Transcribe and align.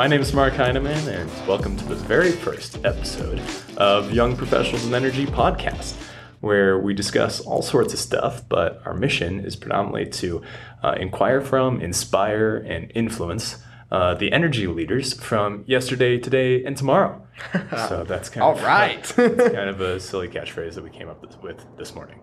My 0.00 0.06
name 0.06 0.22
is 0.22 0.32
Mark 0.32 0.54
Heineman, 0.54 1.08
and 1.10 1.30
welcome 1.46 1.76
to 1.76 1.84
the 1.84 1.94
very 1.94 2.32
first 2.32 2.82
episode 2.86 3.38
of 3.76 4.10
Young 4.10 4.34
Professionals 4.34 4.86
in 4.86 4.94
Energy 4.94 5.26
podcast, 5.26 5.92
where 6.40 6.78
we 6.78 6.94
discuss 6.94 7.38
all 7.42 7.60
sorts 7.60 7.92
of 7.92 7.98
stuff, 7.98 8.42
but 8.48 8.80
our 8.86 8.94
mission 8.94 9.44
is 9.44 9.56
predominantly 9.56 10.06
to 10.06 10.40
uh, 10.82 10.94
inquire 10.98 11.42
from, 11.42 11.82
inspire, 11.82 12.56
and 12.56 12.90
influence 12.94 13.62
uh, 13.92 14.14
the 14.14 14.32
energy 14.32 14.66
leaders 14.66 15.12
from 15.12 15.64
yesterday, 15.66 16.16
today, 16.18 16.64
and 16.64 16.78
tomorrow. 16.78 17.20
So 17.88 18.02
that's 18.02 18.30
kind 18.30 18.42
All 18.42 18.56
of 18.56 18.62
right. 18.62 19.02
that's 19.16 19.54
kind 19.54 19.68
of 19.68 19.82
a 19.82 20.00
silly 20.00 20.28
catchphrase 20.28 20.76
that 20.76 20.82
we 20.82 20.88
came 20.88 21.10
up 21.10 21.22
with 21.42 21.62
this 21.76 21.94
morning. 21.94 22.20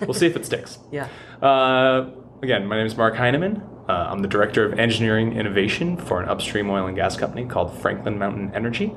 We'll 0.00 0.12
see 0.12 0.26
if 0.26 0.34
it 0.34 0.44
sticks. 0.44 0.80
Yeah. 0.90 1.08
Uh, 1.40 2.10
again, 2.42 2.66
my 2.66 2.76
name 2.76 2.86
is 2.86 2.96
Mark 2.96 3.16
Heineman. 3.16 3.62
Uh, 3.88 4.08
I'm 4.10 4.20
the 4.20 4.28
Director 4.28 4.64
of 4.64 4.78
Engineering 4.78 5.32
Innovation 5.36 5.96
for 5.96 6.20
an 6.20 6.28
upstream 6.28 6.68
oil 6.70 6.86
and 6.86 6.96
gas 6.96 7.16
company 7.16 7.46
called 7.46 7.76
Franklin 7.78 8.18
Mountain 8.18 8.52
Energy. 8.54 8.92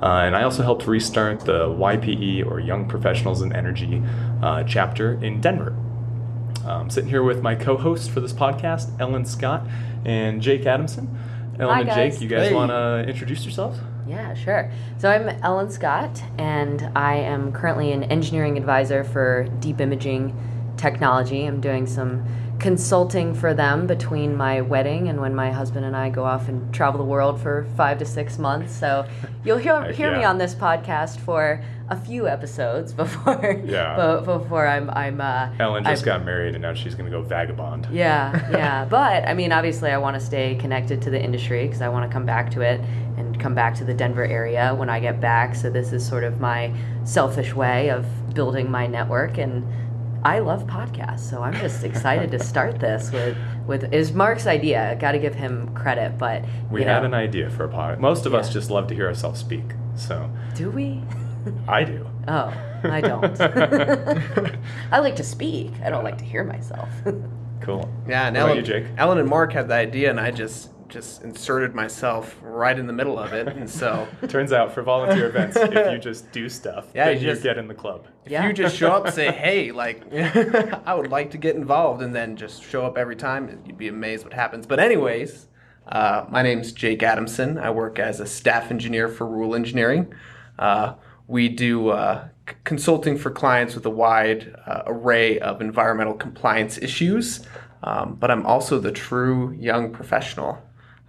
Uh, 0.00 0.06
and 0.24 0.36
I 0.36 0.44
also 0.44 0.62
helped 0.62 0.86
restart 0.86 1.40
the 1.40 1.66
YPE, 1.68 2.46
or 2.48 2.60
Young 2.60 2.88
Professionals 2.88 3.42
in 3.42 3.52
Energy, 3.52 4.00
uh, 4.42 4.62
chapter 4.62 5.14
in 5.22 5.40
Denver. 5.40 5.76
I'm 6.64 6.90
sitting 6.90 7.08
here 7.08 7.22
with 7.22 7.40
my 7.42 7.54
co 7.54 7.76
host 7.78 8.10
for 8.10 8.20
this 8.20 8.32
podcast, 8.32 8.90
Ellen 9.00 9.24
Scott 9.24 9.66
and 10.04 10.42
Jake 10.42 10.66
Adamson. 10.66 11.18
Ellen 11.58 11.74
Hi, 11.74 11.80
and 11.80 11.88
guys. 11.88 12.14
Jake, 12.14 12.22
you 12.22 12.28
guys 12.28 12.48
Hey. 12.48 12.54
want 12.54 12.70
to 12.70 13.04
introduce 13.08 13.42
yourselves? 13.44 13.80
Yeah, 14.06 14.34
sure. 14.34 14.70
So 14.98 15.10
I'm 15.10 15.28
Ellen 15.42 15.70
Scott, 15.70 16.22
and 16.36 16.90
I 16.94 17.14
am 17.16 17.52
currently 17.52 17.90
an 17.92 18.04
engineering 18.04 18.56
advisor 18.58 19.02
for 19.02 19.48
Deep 19.60 19.80
Imaging 19.80 20.34
Technology. 20.76 21.46
I'm 21.46 21.60
doing 21.60 21.86
some 21.86 22.22
consulting 22.58 23.34
for 23.34 23.54
them 23.54 23.86
between 23.86 24.36
my 24.36 24.60
wedding 24.60 25.08
and 25.08 25.20
when 25.20 25.32
my 25.34 25.52
husband 25.52 25.84
and 25.84 25.96
I 25.96 26.10
go 26.10 26.24
off 26.24 26.48
and 26.48 26.74
travel 26.74 26.98
the 26.98 27.04
world 27.04 27.40
for 27.40 27.66
five 27.76 27.98
to 27.98 28.04
six 28.04 28.36
months. 28.38 28.74
So 28.74 29.06
you'll 29.44 29.58
hear, 29.58 29.92
hear 29.92 30.16
me 30.16 30.24
on 30.24 30.38
this 30.38 30.54
podcast 30.54 31.20
for 31.20 31.62
a 31.88 31.96
few 31.96 32.26
episodes 32.28 32.92
before 33.02 33.62
Yeah. 33.64 34.20
before 34.24 34.66
I'm 34.66 34.90
I'm 34.90 35.20
uh, 35.20 35.50
Ellen 35.60 35.84
just 35.84 36.02
I'm- 36.02 36.18
got 36.18 36.24
married 36.26 36.54
and 36.54 36.62
now 36.62 36.74
she's 36.74 36.94
going 36.94 37.10
to 37.10 37.16
go 37.16 37.22
vagabond. 37.22 37.86
Yeah, 37.92 38.50
yeah. 38.50 38.84
But 38.84 39.26
I 39.28 39.34
mean, 39.34 39.52
obviously, 39.52 39.90
I 39.90 39.98
want 39.98 40.18
to 40.18 40.20
stay 40.20 40.56
connected 40.56 41.00
to 41.02 41.10
the 41.10 41.22
industry 41.22 41.64
because 41.66 41.80
I 41.80 41.88
want 41.88 42.10
to 42.10 42.12
come 42.12 42.26
back 42.26 42.50
to 42.52 42.60
it 42.62 42.80
and 43.16 43.38
come 43.40 43.54
back 43.54 43.74
to 43.76 43.84
the 43.84 43.94
Denver 43.94 44.24
area 44.24 44.74
when 44.74 44.90
I 44.90 44.98
get 45.00 45.20
back. 45.20 45.54
So 45.54 45.70
this 45.70 45.92
is 45.92 46.06
sort 46.06 46.24
of 46.24 46.40
my 46.40 46.72
selfish 47.04 47.54
way 47.54 47.90
of 47.90 48.04
building 48.34 48.68
my 48.68 48.86
network 48.88 49.38
and. 49.38 49.64
I 50.24 50.40
love 50.40 50.66
podcasts, 50.66 51.20
so 51.20 51.42
I'm 51.42 51.54
just 51.54 51.84
excited 51.84 52.30
to 52.32 52.38
start 52.38 52.80
this 52.80 53.12
with 53.12 53.36
with 53.66 53.92
is 53.92 54.12
Mark's 54.12 54.46
idea. 54.46 54.96
Got 55.00 55.12
to 55.12 55.18
give 55.18 55.34
him 55.34 55.72
credit, 55.74 56.18
but 56.18 56.44
We 56.70 56.80
you 56.82 56.86
had 56.88 57.04
an 57.04 57.14
idea 57.14 57.50
for 57.50 57.64
a 57.64 57.68
podcast. 57.68 58.00
Most 58.00 58.26
of 58.26 58.34
us 58.34 58.52
just 58.52 58.70
love 58.70 58.88
to 58.88 58.94
hear 58.94 59.06
ourselves 59.06 59.38
speak. 59.40 59.64
So 59.94 60.30
do 60.54 60.70
we? 60.70 61.02
I 61.68 61.84
do. 61.84 62.06
Oh, 62.26 62.52
I 62.82 63.00
don't. 63.00 63.40
I 64.92 64.98
like 64.98 65.16
to 65.16 65.24
speak. 65.24 65.72
I 65.84 65.90
don't 65.90 66.04
like 66.04 66.18
to 66.18 66.24
hear 66.24 66.44
myself. 66.44 66.88
Cool. 67.60 67.88
Yeah, 68.08 68.26
and 68.28 68.36
What 68.36 68.42
about 68.42 68.48
Ellen, 68.50 68.56
you, 68.56 68.62
Jake? 68.62 68.84
Ellen 68.96 69.18
and 69.18 69.28
Mark 69.28 69.52
had 69.52 69.68
the 69.68 69.74
idea, 69.74 70.10
and 70.10 70.18
I 70.20 70.30
just 70.30 70.70
just 70.88 71.22
inserted 71.22 71.74
myself 71.74 72.36
right 72.42 72.78
in 72.78 72.86
the 72.86 72.92
middle 72.92 73.18
of 73.18 73.32
it, 73.32 73.48
and 73.48 73.68
so 73.68 74.06
Turns 74.28 74.52
out 74.52 74.72
for 74.72 74.82
volunteer 74.82 75.28
events, 75.28 75.56
if 75.56 75.92
you 75.92 75.98
just 76.10 76.30
do 76.32 76.48
stuff, 76.48 76.86
Yeah, 76.94 77.10
you 77.10 77.20
you 77.20 77.26
just- 77.28 77.42
get 77.42 77.58
in 77.58 77.68
the 77.68 77.74
club. 77.74 78.06
if 78.24 78.32
Yeah. 78.32 78.46
you 78.46 78.52
just 78.52 78.76
show 78.76 78.90
up, 78.92 79.04
and 79.06 79.14
say, 79.14 79.30
"Hey, 79.44 79.70
like, 79.72 80.02
I 80.12 80.94
would 80.94 81.10
like 81.10 81.30
to 81.32 81.38
get 81.38 81.56
involved," 81.56 82.02
and 82.02 82.14
then 82.14 82.36
just 82.36 82.62
show 82.62 82.84
up 82.86 82.96
every 82.98 83.16
time, 83.16 83.60
you'd 83.66 83.78
be 83.78 83.88
amazed 83.88 84.24
what 84.24 84.32
happens. 84.32 84.66
But 84.66 84.80
anyways, 84.80 85.48
uh, 85.86 86.24
my 86.28 86.42
name's 86.42 86.72
Jake 86.72 87.02
Adamson. 87.02 87.58
I 87.58 87.70
work 87.70 87.98
as 87.98 88.20
a 88.20 88.26
staff 88.26 88.70
engineer 88.70 89.08
for 89.08 89.26
Rule 89.26 89.54
Engineering. 89.54 90.12
Uh, 90.58 90.94
we 91.26 91.48
do 91.50 91.88
uh, 91.90 92.28
c- 92.48 92.54
consulting 92.64 93.16
for 93.18 93.30
clients 93.30 93.74
with 93.74 93.84
a 93.86 93.90
wide 93.90 94.54
uh, 94.66 94.82
array 94.86 95.38
of 95.38 95.60
environmental 95.60 96.14
compliance 96.14 96.78
issues. 96.78 97.46
Um, 97.82 98.16
but 98.18 98.30
I'm 98.30 98.44
also 98.44 98.80
the 98.80 98.90
true 98.90 99.52
young 99.52 99.92
professional. 99.92 100.58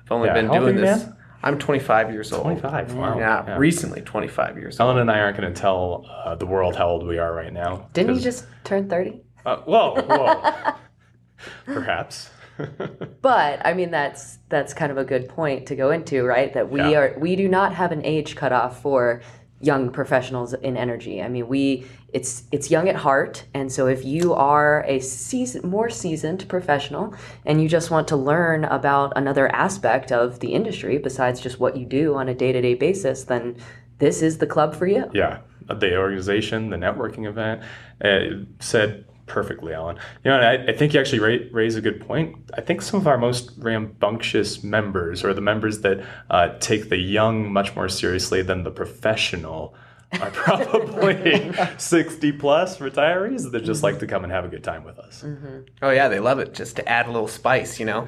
I've 0.10 0.14
only 0.16 0.28
Yeah, 0.30 0.34
been 0.34 0.46
how 0.48 0.54
old 0.54 0.64
are 0.64 0.72
doing 0.74 0.84
this. 0.84 1.06
man? 1.06 1.16
I'm 1.44 1.60
25 1.60 2.12
years 2.12 2.34
old. 2.34 2.42
25. 2.44 2.96
Wow. 2.96 3.20
Yeah, 3.20 3.58
recently 3.58 4.02
25 4.02 4.58
years 4.58 4.80
old. 4.80 4.90
Ellen 4.90 5.02
and 5.02 5.12
I 5.12 5.20
aren't 5.20 5.38
going 5.38 5.54
to 5.54 5.60
tell 5.62 6.04
uh, 6.26 6.34
the 6.34 6.48
world 6.48 6.76
how 6.76 6.88
old 6.90 7.06
we 7.06 7.20
are 7.20 7.32
right 7.34 7.54
now. 7.54 7.88
Didn't 7.94 8.10
you 8.10 8.16
'cause- 8.16 8.24
just 8.24 8.46
turn 8.64 8.90
thirty? 8.90 9.22
Uh, 9.46 9.58
whoa, 9.58 10.02
whoa. 10.08 10.74
Perhaps. 11.66 12.32
But 13.22 13.66
I 13.66 13.74
mean, 13.74 13.90
that's 13.90 14.40
that's 14.50 14.74
kind 14.74 14.92
of 14.92 14.98
a 14.98 15.06
good 15.06 15.30
point 15.30 15.66
to 15.68 15.78
go 15.78 15.92
into, 15.92 16.26
right? 16.26 16.52
That 16.54 16.70
we 16.70 16.82
Yeah. 16.82 17.00
are 17.00 17.16
we 17.18 17.38
do 17.38 17.48
not 17.48 17.74
have 17.74 17.94
an 17.94 18.04
age 18.04 18.36
cutoff 18.36 18.82
for 18.82 19.22
young 19.62 19.92
professionals 19.92 20.54
in 20.54 20.78
energy. 20.78 21.22
I 21.22 21.28
mean, 21.28 21.48
we 21.48 21.86
it's 22.14 22.44
it's 22.52 22.72
young 22.72 22.90
at 22.90 22.96
heart, 22.96 23.46
and 23.54 23.72
so 23.72 23.88
if 23.88 24.04
you 24.06 24.34
are 24.34 24.84
a 24.88 25.00
season, 25.00 25.70
more 25.70 25.90
seasoned 25.90 26.48
professional 26.48 27.14
and 27.46 27.62
you 27.62 27.70
just 27.70 27.92
want 27.92 28.08
to 28.08 28.16
learn 28.16 28.66
about 28.66 29.14
another 29.16 29.54
aspect 29.54 30.12
of 30.12 30.40
the 30.40 30.54
industry 30.54 30.98
besides 30.98 31.40
just 31.40 31.60
what 31.60 31.78
you 31.78 31.86
do 31.86 32.16
on 32.16 32.30
a 32.30 32.34
day 32.34 32.52
to 32.52 32.62
day 32.62 32.74
basis, 32.74 33.26
then 33.26 33.58
this 34.00 34.22
is 34.22 34.38
the 34.38 34.48
club 34.48 34.76
for 34.76 34.88
you. 34.88 35.10
yeah. 35.14 35.40
The 35.68 35.98
organization, 35.98 36.72
the 36.72 36.78
networking 36.78 37.28
event, 37.28 37.62
uh, 38.04 38.44
said 38.60 39.06
perfectly, 39.30 39.74
Ellen. 39.74 39.98
You 40.24 40.32
know, 40.32 40.40
and 40.40 40.46
I, 40.46 40.74
I 40.74 40.76
think 40.76 40.94
you 40.94 41.00
actually 41.00 41.20
ra- 41.20 41.46
raise 41.52 41.76
a 41.76 41.82
good 41.82 42.06
point. 42.06 42.36
I 42.56 42.62
think 42.62 42.82
some 42.82 43.00
of 43.00 43.08
our 43.08 43.18
most 43.18 43.52
rambunctious 43.58 44.64
members, 44.64 45.24
or 45.24 45.34
the 45.34 45.42
members 45.42 45.80
that 45.82 46.04
uh, 46.30 46.58
take 46.60 46.90
the 46.90 46.98
young 46.98 47.52
much 47.54 47.76
more 47.76 47.88
seriously 47.88 48.42
than 48.42 48.64
the 48.64 48.72
professional, 48.72 49.76
are 50.20 50.32
probably 50.32 51.52
60 51.78 52.32
plus 52.34 52.80
retirees 52.80 53.52
that 53.52 53.64
just 53.64 53.84
like 53.84 54.00
to 54.00 54.08
come 54.08 54.24
and 54.24 54.34
have 54.34 54.44
a 54.44 54.50
good 54.50 54.64
time 54.64 54.84
with 54.84 55.00
us. 55.00 55.24
Oh 55.82 55.92
yeah, 55.92 56.08
they 56.08 56.20
love 56.20 56.40
it. 56.40 56.54
Just 56.54 56.76
to 56.78 56.90
add 56.90 57.08
a 57.08 57.12
little 57.12 57.28
spice, 57.28 57.80
you 57.80 57.86
know. 57.86 58.08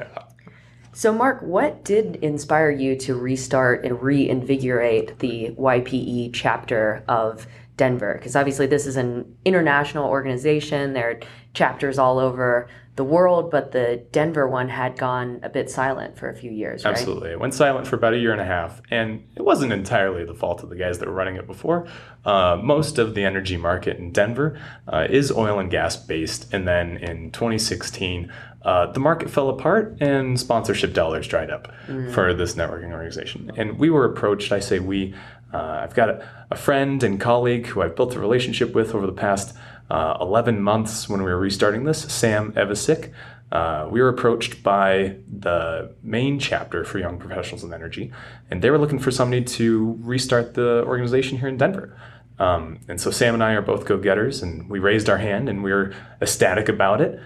So, 0.93 1.13
Mark, 1.13 1.41
what 1.41 1.85
did 1.85 2.17
inspire 2.17 2.69
you 2.69 2.97
to 2.97 3.15
restart 3.15 3.85
and 3.85 4.01
reinvigorate 4.01 5.19
the 5.19 5.55
YPE 5.57 6.31
chapter 6.33 7.03
of 7.07 7.47
Denver? 7.81 8.13
Because 8.13 8.35
obviously, 8.35 8.67
this 8.67 8.85
is 8.85 8.95
an 8.95 9.35
international 9.43 10.07
organization. 10.07 10.93
There 10.93 11.09
are 11.09 11.19
chapters 11.55 11.97
all 11.97 12.19
over 12.19 12.67
the 12.95 13.03
world, 13.03 13.49
but 13.49 13.71
the 13.71 14.05
Denver 14.11 14.47
one 14.47 14.69
had 14.69 14.99
gone 14.99 15.39
a 15.41 15.49
bit 15.49 15.67
silent 15.67 16.15
for 16.15 16.29
a 16.29 16.35
few 16.35 16.51
years, 16.51 16.85
right? 16.85 16.91
Absolutely. 16.91 17.31
It 17.31 17.39
went 17.39 17.55
silent 17.55 17.87
for 17.87 17.95
about 17.95 18.13
a 18.13 18.19
year 18.19 18.33
and 18.33 18.39
a 18.39 18.45
half, 18.45 18.83
and 18.91 19.27
it 19.35 19.41
wasn't 19.41 19.73
entirely 19.73 20.23
the 20.25 20.35
fault 20.35 20.61
of 20.61 20.69
the 20.69 20.75
guys 20.75 20.99
that 20.99 21.07
were 21.07 21.15
running 21.15 21.37
it 21.37 21.47
before. 21.47 21.87
Uh, 22.23 22.59
most 22.61 22.99
of 22.99 23.15
the 23.15 23.23
energy 23.23 23.57
market 23.57 23.97
in 23.97 24.11
Denver 24.11 24.61
uh, 24.87 25.07
is 25.09 25.31
oil 25.31 25.57
and 25.57 25.71
gas 25.71 25.95
based, 25.95 26.53
and 26.53 26.67
then 26.67 26.97
in 26.97 27.31
2016, 27.31 28.31
uh, 28.63 28.91
the 28.91 28.99
market 28.99 29.31
fell 29.31 29.49
apart 29.49 29.97
and 30.01 30.39
sponsorship 30.39 30.93
dollars 30.93 31.27
dried 31.27 31.49
up 31.49 31.73
for 32.13 32.31
this 32.35 32.53
networking 32.53 32.91
organization. 32.91 33.51
And 33.57 33.79
we 33.79 33.89
were 33.89 34.05
approached, 34.05 34.51
I 34.51 34.59
say 34.59 34.77
we, 34.77 35.15
uh, 35.53 35.81
I've 35.83 35.93
got 35.93 36.09
a, 36.09 36.29
a 36.51 36.55
friend 36.55 37.03
and 37.03 37.19
colleague 37.19 37.67
who 37.67 37.81
I've 37.81 37.95
built 37.95 38.15
a 38.15 38.19
relationship 38.19 38.73
with 38.73 38.95
over 38.95 39.05
the 39.05 39.13
past 39.13 39.55
uh, 39.89 40.17
11 40.21 40.61
months 40.61 41.09
when 41.09 41.21
we 41.21 41.29
were 41.29 41.39
restarting 41.39 41.83
this, 41.83 42.01
Sam 42.01 42.53
Evasick. 42.53 43.11
Uh, 43.51 43.87
we 43.91 44.01
were 44.01 44.07
approached 44.07 44.63
by 44.63 45.17
the 45.27 45.93
main 46.01 46.39
chapter 46.39 46.85
for 46.85 46.99
young 46.99 47.19
professionals 47.19 47.65
in 47.65 47.73
energy, 47.73 48.11
and 48.49 48.61
they 48.61 48.69
were 48.69 48.77
looking 48.77 48.99
for 48.99 49.11
somebody 49.11 49.43
to 49.43 49.97
restart 49.99 50.53
the 50.53 50.83
organization 50.85 51.37
here 51.37 51.49
in 51.49 51.57
Denver. 51.57 51.97
Um, 52.39 52.79
and 52.87 52.99
so 52.99 53.11
Sam 53.11 53.33
and 53.33 53.43
I 53.43 53.51
are 53.53 53.61
both 53.61 53.85
go-getters, 53.85 54.41
and 54.41 54.69
we 54.69 54.79
raised 54.79 55.09
our 55.09 55.17
hand, 55.17 55.49
and 55.49 55.63
we 55.63 55.73
were 55.73 55.93
ecstatic 56.21 56.69
about 56.69 57.01
it. 57.01 57.19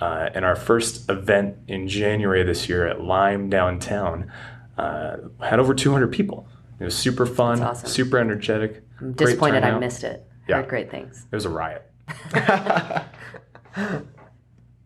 Uh, 0.00 0.30
and 0.34 0.44
our 0.44 0.56
first 0.56 1.10
event 1.10 1.56
in 1.68 1.88
January 1.88 2.42
this 2.44 2.68
year 2.68 2.86
at 2.86 3.00
Lime 3.00 3.50
downtown 3.50 4.32
uh, 4.78 5.16
had 5.40 5.58
over 5.58 5.74
200 5.74 6.12
people. 6.12 6.48
It 6.82 6.86
was 6.86 6.96
super 6.96 7.26
fun, 7.26 7.60
That's 7.60 7.78
awesome. 7.78 7.88
super 7.88 8.18
energetic. 8.18 8.82
I'm 9.00 9.12
disappointed 9.12 9.62
I 9.62 9.78
missed 9.78 10.04
it. 10.04 10.26
Yeah. 10.48 10.56
Heard 10.56 10.68
great 10.68 10.90
things. 10.90 11.26
It 11.30 11.34
was 11.34 11.44
a 11.44 11.50
riot. 11.50 11.90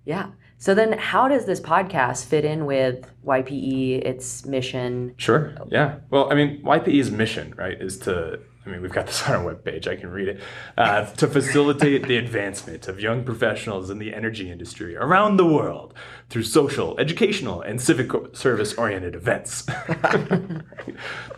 Yeah. 0.07 0.29
So 0.59 0.75
then, 0.75 0.93
how 0.93 1.29
does 1.29 1.45
this 1.45 1.61
podcast 1.61 2.25
fit 2.27 2.45
in 2.45 2.65
with 2.65 3.11
YPE, 3.27 4.07
its 4.07 4.47
mission? 4.47 5.15
Sure. 5.19 5.53
Yeah. 5.69 5.97
Well, 6.11 6.33
I 6.33 6.35
mean, 6.37 6.63
YPE's 6.63 7.11
mission, 7.11 7.53
right, 7.59 7.79
is 7.79 7.99
to, 8.01 8.39
I 8.67 8.71
mean, 8.71 8.83
we've 8.83 8.93
got 8.93 9.07
this 9.07 9.23
on 9.29 9.37
our 9.37 9.55
webpage, 9.55 9.87
I 9.87 9.95
can 9.97 10.11
read 10.11 10.29
it, 10.29 10.41
uh, 10.77 11.05
to 11.05 11.29
facilitate 11.29 12.07
the 12.07 12.17
advancement 12.17 12.89
of 12.89 13.01
young 13.01 13.25
professionals 13.25 13.91
in 13.91 13.99
the 13.99 14.13
energy 14.13 14.51
industry 14.51 14.97
around 14.97 15.37
the 15.37 15.47
world 15.47 15.95
through 16.29 16.43
social, 16.43 16.99
educational, 16.99 17.63
and 17.63 17.81
civic 17.81 18.11
service 18.35 18.75
oriented 18.75 19.15
events. 19.15 19.63
the 19.63 20.65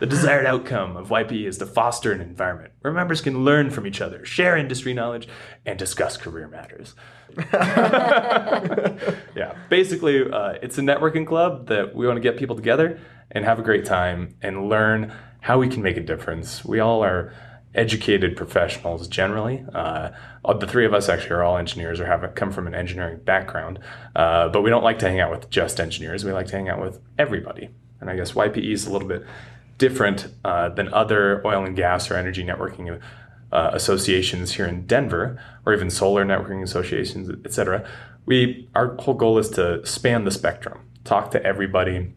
desired 0.07 0.47
outcome 0.47 0.97
of 0.97 1.09
YPE 1.09 1.45
is 1.45 1.59
to 1.59 1.67
foster 1.67 2.11
an 2.11 2.21
environment 2.21 2.73
where 2.81 2.91
members 2.91 3.21
can 3.21 3.45
learn 3.45 3.69
from 3.69 3.85
each 3.85 4.01
other, 4.01 4.25
share 4.25 4.57
industry 4.57 4.93
knowledge, 4.93 5.27
and 5.65 5.77
discuss 5.77 6.17
career 6.17 6.47
matters. 6.47 6.95
yeah, 9.35 9.55
basically, 9.69 10.27
uh, 10.31 10.53
it's 10.63 10.79
a 10.79 10.81
networking 10.81 11.27
club 11.27 11.67
that 11.67 11.93
we 11.93 12.07
want 12.07 12.17
to 12.17 12.21
get 12.21 12.37
people 12.37 12.55
together 12.55 12.99
and 13.31 13.45
have 13.45 13.59
a 13.59 13.61
great 13.61 13.85
time 13.85 14.35
and 14.41 14.67
learn 14.67 15.13
how 15.41 15.59
we 15.59 15.67
can 15.67 15.81
make 15.81 15.97
a 15.97 16.01
difference. 16.01 16.65
We 16.65 16.79
all 16.79 17.03
are 17.03 17.33
educated 17.75 18.35
professionals 18.35 19.07
generally. 19.07 19.63
Uh, 19.73 20.09
the 20.59 20.67
three 20.67 20.85
of 20.85 20.93
us 20.93 21.07
actually 21.07 21.31
are 21.31 21.43
all 21.43 21.57
engineers 21.57 21.99
or 21.99 22.05
have 22.05 22.33
come 22.35 22.51
from 22.51 22.67
an 22.67 22.73
engineering 22.73 23.19
background, 23.23 23.79
uh, 24.15 24.49
but 24.49 24.61
we 24.61 24.69
don't 24.69 24.83
like 24.83 24.99
to 24.99 25.07
hang 25.07 25.19
out 25.19 25.31
with 25.31 25.49
just 25.49 25.79
engineers. 25.79 26.25
We 26.25 26.31
like 26.31 26.47
to 26.47 26.55
hang 26.55 26.69
out 26.69 26.81
with 26.81 26.99
everybody. 27.17 27.69
And 28.01 28.09
I 28.09 28.15
guess 28.15 28.31
YPE 28.31 28.71
is 28.71 28.87
a 28.87 28.91
little 28.91 29.07
bit 29.07 29.25
different 29.77 30.27
uh, 30.43 30.69
than 30.69 30.91
other 30.93 31.45
oil 31.45 31.65
and 31.65 31.75
gas 31.75 32.09
or 32.09 32.15
energy 32.15 32.43
networking 32.43 32.99
uh, 33.51 33.71
associations 33.73 34.53
here 34.53 34.65
in 34.65 34.85
Denver, 34.85 35.41
or 35.65 35.73
even 35.73 35.89
solar 35.89 36.25
networking 36.25 36.63
associations, 36.63 37.29
et 37.45 37.53
cetera. 37.53 37.87
We 38.25 38.69
our 38.75 38.95
whole 38.97 39.15
goal 39.15 39.37
is 39.39 39.49
to 39.51 39.85
span 39.85 40.25
the 40.25 40.31
spectrum, 40.31 40.79
talk 41.03 41.31
to 41.31 41.43
everybody 41.43 42.13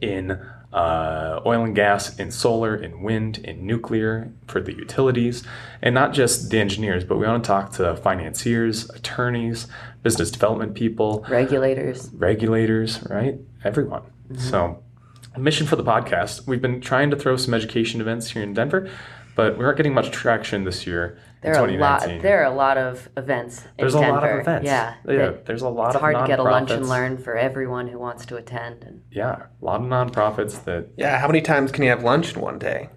in 0.00 0.40
uh, 0.72 1.40
oil 1.44 1.64
and 1.64 1.74
gas, 1.74 2.18
in 2.18 2.30
solar, 2.30 2.74
in 2.74 3.02
wind, 3.02 3.38
in 3.38 3.66
nuclear, 3.66 4.32
for 4.46 4.60
the 4.60 4.72
utilities, 4.72 5.42
and 5.82 5.94
not 5.94 6.12
just 6.12 6.50
the 6.50 6.58
engineers, 6.58 7.04
but 7.04 7.18
we 7.18 7.26
want 7.26 7.42
to 7.44 7.46
talk 7.46 7.72
to 7.72 7.96
financiers, 7.96 8.88
attorneys, 8.90 9.66
business 10.02 10.30
development 10.30 10.74
people, 10.74 11.24
regulators, 11.28 12.10
regulators, 12.14 13.04
right? 13.10 13.38
Everyone. 13.64 14.02
Mm-hmm. 14.30 14.38
So, 14.38 14.82
mission 15.36 15.66
for 15.66 15.76
the 15.76 15.84
podcast: 15.84 16.46
we've 16.46 16.62
been 16.62 16.80
trying 16.80 17.10
to 17.10 17.16
throw 17.16 17.36
some 17.36 17.52
education 17.52 18.00
events 18.00 18.30
here 18.30 18.42
in 18.42 18.54
Denver, 18.54 18.90
but 19.36 19.58
we 19.58 19.64
aren't 19.64 19.76
getting 19.76 19.94
much 19.94 20.10
traction 20.10 20.64
this 20.64 20.86
year. 20.86 21.18
There 21.42 21.56
are 21.56 21.68
a 21.68 21.76
lot. 21.76 22.02
There 22.22 22.40
are 22.40 22.52
a 22.52 22.54
lot 22.54 22.78
of 22.78 23.08
events. 23.16 23.64
There's 23.76 23.96
a 23.96 24.00
Denver. 24.00 24.14
lot 24.14 24.30
of 24.30 24.40
events. 24.40 24.66
Yeah, 24.66 24.94
yeah. 25.06 25.32
There's 25.44 25.62
a 25.62 25.68
lot 25.68 25.88
it's 25.88 25.96
of. 25.96 25.98
It's 25.98 26.00
hard 26.00 26.16
to 26.16 26.26
get 26.26 26.38
a 26.38 26.42
lunch 26.44 26.70
and 26.70 26.88
learn 26.88 27.18
for 27.18 27.36
everyone 27.36 27.88
who 27.88 27.98
wants 27.98 28.24
to 28.26 28.36
attend. 28.36 28.84
And 28.84 29.02
yeah, 29.10 29.46
a 29.60 29.64
lot 29.64 29.80
of 29.80 29.86
nonprofits 29.86 30.64
that. 30.64 30.90
Yeah, 30.96 31.18
how 31.18 31.26
many 31.26 31.40
times 31.40 31.72
can 31.72 31.82
you 31.82 31.90
have 31.90 32.04
lunch 32.04 32.34
in 32.34 32.40
one 32.40 32.60
day? 32.60 32.90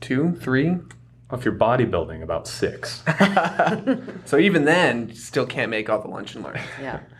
Two, 0.00 0.36
three. 0.36 0.70
Well, 0.70 1.38
if 1.38 1.44
you're 1.44 1.54
bodybuilding, 1.54 2.22
about 2.22 2.46
six. 2.46 3.02
so 4.24 4.38
even 4.38 4.64
then, 4.64 5.08
you 5.08 5.14
still 5.16 5.46
can't 5.46 5.70
make 5.70 5.90
all 5.90 6.00
the 6.00 6.08
lunch 6.08 6.34
and 6.34 6.44
learn. 6.44 6.60
Yeah. 6.80 7.00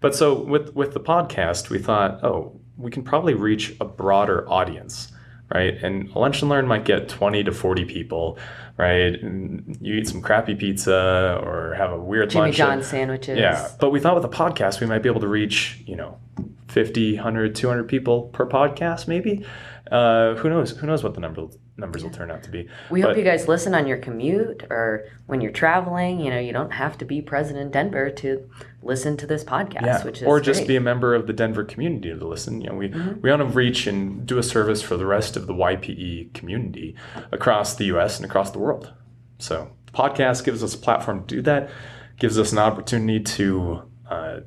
But 0.00 0.16
so 0.16 0.42
with 0.42 0.74
with 0.74 0.94
the 0.94 1.00
podcast, 1.00 1.70
we 1.70 1.78
thought, 1.78 2.24
oh, 2.24 2.58
we 2.76 2.90
can 2.90 3.04
probably 3.04 3.34
reach 3.34 3.76
a 3.80 3.84
broader 3.84 4.44
audience 4.50 5.12
right? 5.54 5.74
And 5.82 6.10
a 6.10 6.18
lunch 6.18 6.42
and 6.42 6.50
learn 6.50 6.66
might 6.66 6.84
get 6.84 7.08
20 7.08 7.44
to 7.44 7.52
40 7.52 7.84
people, 7.84 8.38
right? 8.76 9.20
And 9.22 9.76
you 9.80 9.94
eat 9.94 10.08
some 10.08 10.22
crappy 10.22 10.54
pizza 10.54 11.40
or 11.42 11.74
have 11.74 11.92
a 11.92 11.98
weird 11.98 12.30
Jimmy 12.30 12.46
lunch. 12.46 12.56
John 12.56 12.82
sandwiches. 12.82 13.38
Yeah. 13.38 13.70
But 13.78 13.90
we 13.90 14.00
thought 14.00 14.14
with 14.14 14.22
the 14.22 14.36
podcast, 14.36 14.80
we 14.80 14.86
might 14.86 15.02
be 15.02 15.08
able 15.08 15.20
to 15.20 15.28
reach, 15.28 15.82
you 15.86 15.96
know, 15.96 16.18
50, 16.68 17.16
100, 17.16 17.54
200 17.54 17.84
people 17.84 18.22
per 18.28 18.46
podcast, 18.46 19.06
maybe. 19.06 19.44
Uh, 19.90 20.34
who 20.36 20.48
knows? 20.48 20.70
Who 20.70 20.86
knows 20.86 21.04
what 21.04 21.12
the 21.12 21.20
number 21.20 21.48
numbers 21.76 22.02
will 22.02 22.10
turn 22.10 22.30
out 22.30 22.42
to 22.44 22.50
be? 22.50 22.66
We 22.90 23.02
but, 23.02 23.08
hope 23.08 23.18
you 23.18 23.24
guys 23.24 23.46
listen 23.46 23.74
on 23.74 23.86
your 23.86 23.98
commute 23.98 24.64
or 24.70 25.06
when 25.26 25.42
you're 25.42 25.52
traveling. 25.52 26.20
You 26.20 26.30
know, 26.30 26.38
you 26.38 26.52
don't 26.52 26.70
have 26.70 26.96
to 26.98 27.04
be 27.04 27.20
President 27.20 27.72
Denver 27.72 28.10
to 28.10 28.48
listen 28.82 29.16
to 29.16 29.26
this 29.26 29.44
podcast, 29.44 29.82
yeah. 29.82 30.04
which 30.04 30.22
is 30.22 30.26
or 30.26 30.40
just 30.40 30.60
great. 30.60 30.68
be 30.68 30.76
a 30.76 30.80
member 30.80 31.14
of 31.14 31.26
the 31.26 31.32
Denver 31.32 31.64
community 31.64 32.10
to 32.10 32.26
listen. 32.26 32.60
You 32.60 32.70
know, 32.70 32.76
we 32.76 32.88
mm-hmm. 32.88 33.20
we 33.20 33.30
want 33.30 33.40
to 33.40 33.46
reach 33.46 33.86
and 33.86 34.26
do 34.26 34.38
a 34.38 34.42
service 34.42 34.82
for 34.82 34.96
the 34.96 35.06
rest 35.06 35.36
of 35.36 35.46
the 35.46 35.54
YPE 35.54 36.34
community 36.34 36.94
across 37.30 37.74
the 37.74 37.86
U.S. 37.86 38.16
and 38.16 38.26
across 38.26 38.50
the 38.50 38.58
world. 38.58 38.92
So 39.38 39.70
the 39.86 39.92
podcast 39.92 40.44
gives 40.44 40.62
us 40.62 40.74
a 40.74 40.78
platform 40.78 41.26
to 41.26 41.36
do 41.36 41.42
that. 41.42 41.70
Gives 42.18 42.38
us 42.38 42.52
an 42.52 42.58
opportunity 42.58 43.20
to 43.20 43.82
uh, 44.08 44.40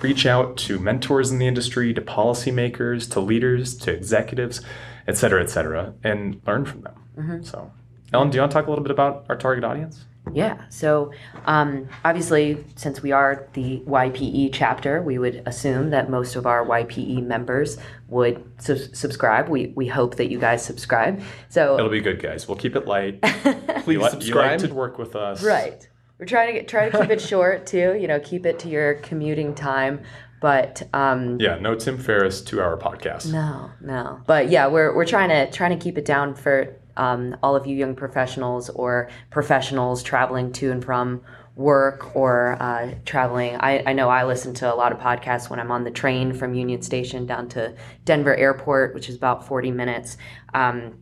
reach 0.00 0.26
out 0.26 0.56
to 0.58 0.78
mentors 0.78 1.30
in 1.30 1.38
the 1.38 1.46
industry, 1.46 1.94
to 1.94 2.00
policymakers, 2.00 3.10
to 3.12 3.20
leaders, 3.20 3.76
to 3.78 3.92
executives, 3.92 4.60
et 5.08 5.16
cetera, 5.16 5.42
et 5.42 5.50
cetera, 5.50 5.94
and 6.04 6.40
learn 6.46 6.64
from 6.64 6.82
them. 6.82 7.04
Mm-hmm. 7.16 7.42
So, 7.42 7.72
Ellen, 8.12 8.30
do 8.30 8.36
you 8.36 8.42
want 8.42 8.52
to 8.52 8.54
talk 8.54 8.66
a 8.66 8.70
little 8.70 8.84
bit 8.84 8.90
about 8.90 9.26
our 9.28 9.36
target 9.36 9.64
audience? 9.64 10.04
Yeah. 10.32 10.64
So, 10.70 11.12
um, 11.46 11.88
obviously, 12.04 12.64
since 12.74 13.02
we 13.02 13.12
are 13.12 13.48
the 13.52 13.80
YPE 13.86 14.50
chapter, 14.52 15.02
we 15.02 15.18
would 15.18 15.42
assume 15.46 15.90
that 15.90 16.10
most 16.10 16.36
of 16.36 16.46
our 16.46 16.64
YPE 16.64 17.24
members 17.24 17.78
would 18.08 18.44
su- 18.58 18.92
subscribe. 18.92 19.48
We, 19.48 19.72
we 19.76 19.86
hope 19.86 20.16
that 20.16 20.30
you 20.30 20.38
guys 20.38 20.64
subscribe. 20.64 21.22
So 21.48 21.78
it'll 21.78 21.90
be 21.90 22.00
good, 22.00 22.20
guys. 22.20 22.48
We'll 22.48 22.56
keep 22.56 22.76
it 22.76 22.86
light. 22.86 23.22
Please 23.22 24.00
you 24.00 24.10
subscribe. 24.10 24.20
You 24.20 24.58
like 24.64 24.70
to 24.70 24.74
work 24.74 24.98
with 24.98 25.14
us, 25.16 25.42
right? 25.42 25.88
We're 26.18 26.26
trying 26.26 26.48
to 26.48 26.52
get, 26.54 26.68
try 26.68 26.88
to 26.88 26.98
keep 26.98 27.10
it 27.10 27.20
short 27.32 27.66
too. 27.66 27.96
You 28.00 28.08
know, 28.08 28.20
keep 28.20 28.46
it 28.46 28.58
to 28.60 28.68
your 28.68 28.94
commuting 28.94 29.54
time. 29.54 30.02
But 30.40 30.82
um, 30.92 31.40
yeah, 31.40 31.58
no 31.58 31.74
Tim 31.74 31.98
Ferriss 31.98 32.42
two 32.42 32.60
hour 32.60 32.76
podcast. 32.76 33.32
No, 33.32 33.70
no. 33.80 34.20
But 34.26 34.50
yeah, 34.50 34.66
we're 34.66 34.94
we're 34.94 35.06
trying 35.06 35.30
to 35.30 35.50
trying 35.50 35.76
to 35.76 35.82
keep 35.82 35.96
it 35.98 36.04
down 36.04 36.34
for 36.34 36.76
um, 36.96 37.36
all 37.42 37.56
of 37.56 37.66
you 37.66 37.76
young 37.76 37.94
professionals 37.94 38.70
or 38.70 39.08
professionals 39.30 40.02
traveling 40.02 40.52
to 40.52 40.70
and 40.70 40.84
from 40.84 41.22
work 41.56 42.14
or 42.14 42.56
uh, 42.60 42.94
traveling. 43.06 43.56
I, 43.56 43.82
I 43.86 43.92
know 43.94 44.10
I 44.10 44.24
listen 44.24 44.52
to 44.54 44.72
a 44.72 44.76
lot 44.76 44.92
of 44.92 44.98
podcasts 44.98 45.48
when 45.48 45.58
I'm 45.58 45.72
on 45.72 45.84
the 45.84 45.90
train 45.90 46.34
from 46.34 46.54
Union 46.54 46.82
Station 46.82 47.24
down 47.24 47.48
to 47.50 47.74
Denver 48.04 48.36
Airport, 48.36 48.94
which 48.94 49.08
is 49.08 49.16
about 49.16 49.46
40 49.46 49.70
minutes. 49.70 50.18
Um, 50.52 50.98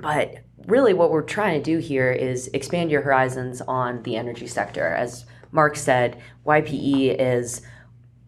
but 0.00 0.44
really, 0.66 0.94
what 0.94 1.10
we're 1.10 1.22
trying 1.22 1.60
to 1.60 1.64
do 1.64 1.78
here 1.78 2.12
is 2.12 2.48
expand 2.48 2.90
your 2.90 3.02
horizons 3.02 3.60
on 3.62 4.02
the 4.04 4.16
energy 4.16 4.46
sector. 4.46 4.86
As 4.86 5.26
Mark 5.50 5.76
said, 5.76 6.20
YPE 6.44 7.16
is 7.18 7.62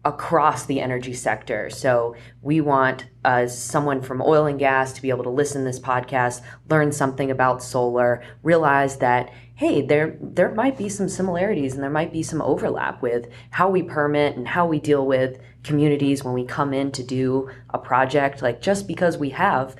across 0.05 0.65
the 0.65 0.79
energy 0.79 1.13
sector. 1.13 1.69
So 1.69 2.15
we 2.41 2.61
want 2.61 3.07
uh, 3.25 3.47
someone 3.47 4.01
from 4.01 4.21
oil 4.21 4.45
and 4.45 4.57
gas 4.57 4.93
to 4.93 5.01
be 5.01 5.09
able 5.09 5.25
to 5.25 5.29
listen 5.29 5.61
to 5.61 5.65
this 5.69 5.79
podcast, 5.79 6.41
learn 6.69 6.91
something 6.91 7.29
about 7.31 7.61
solar, 7.61 8.23
realize 8.41 8.97
that 8.97 9.31
hey, 9.55 9.81
there 9.81 10.17
there 10.21 10.53
might 10.55 10.77
be 10.77 10.87
some 10.87 11.09
similarities 11.09 11.73
and 11.73 11.83
there 11.83 11.89
might 11.89 12.13
be 12.13 12.23
some 12.23 12.41
overlap 12.41 13.01
with 13.01 13.27
how 13.49 13.69
we 13.69 13.83
permit 13.83 14.37
and 14.37 14.47
how 14.47 14.65
we 14.65 14.79
deal 14.79 15.05
with 15.05 15.37
communities 15.63 16.23
when 16.23 16.33
we 16.33 16.45
come 16.45 16.73
in 16.73 16.93
to 16.93 17.03
do 17.03 17.49
a 17.71 17.77
project. 17.77 18.41
Like 18.41 18.61
just 18.61 18.87
because 18.87 19.17
we 19.17 19.31
have 19.31 19.75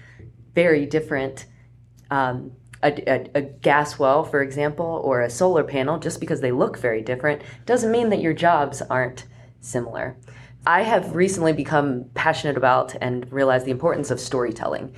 very 0.53 0.85
different 0.85 1.45
um, 2.11 2.51
a, 2.83 2.91
a, 3.09 3.29
a, 3.35 3.41
gas 3.41 3.97
well, 3.97 4.23
for 4.23 4.41
example, 4.41 5.01
or 5.03 5.21
a 5.21 5.29
solar 5.29 5.63
panel, 5.63 5.97
just 5.97 6.19
because 6.19 6.41
they 6.41 6.51
look 6.51 6.77
very 6.77 7.01
different, 7.01 7.41
doesn't 7.65 7.91
mean 7.91 8.09
that 8.09 8.21
your 8.21 8.33
jobs 8.33 8.81
aren't 8.81 9.25
similar. 9.61 10.17
I 10.65 10.83
have 10.83 11.15
recently 11.15 11.53
become 11.53 12.05
passionate 12.13 12.57
about 12.57 12.95
and 13.01 13.31
realized 13.31 13.65
the 13.65 13.71
importance 13.71 14.11
of 14.11 14.19
storytelling. 14.19 14.93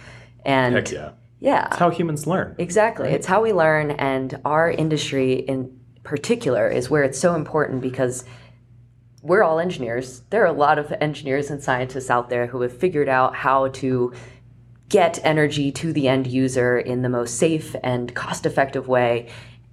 And 0.46 0.76
Heck 0.76 0.92
yeah. 0.92 1.12
Yeah. 1.40 1.68
It's 1.68 1.78
how 1.78 1.90
humans 1.90 2.28
learn. 2.28 2.56
Exactly. 2.58 3.08
Right? 3.08 3.16
It's 3.16 3.28
how 3.28 3.42
we 3.42 3.52
learn. 3.52 3.92
And 3.92 4.40
our 4.46 4.72
industry 4.72 5.34
in 5.34 5.80
particular 6.04 6.68
is 6.68 6.90
where 6.90 7.04
it's 7.04 7.20
so 7.20 7.36
important 7.36 7.82
because 7.82 8.26
we're 9.22 9.44
all 9.44 9.60
engineers. 9.60 10.22
There 10.30 10.44
are 10.44 10.48
a 10.48 10.52
lot 10.52 10.80
of 10.80 10.92
engineers 11.00 11.50
and 11.50 11.62
scientists 11.62 12.10
out 12.10 12.30
there 12.30 12.48
who 12.48 12.62
have 12.62 12.76
figured 12.76 13.10
out 13.10 13.36
how 13.36 13.70
to 13.70 14.14
get 14.90 15.20
energy 15.24 15.72
to 15.72 15.94
the 15.94 16.08
end 16.08 16.28
user 16.28 16.78
in 16.78 17.02
the 17.02 17.10
most 17.10 17.38
safe 17.38 17.76
and 17.84 18.14
cost 18.14 18.46
effective 18.46 18.88
way. 18.88 19.30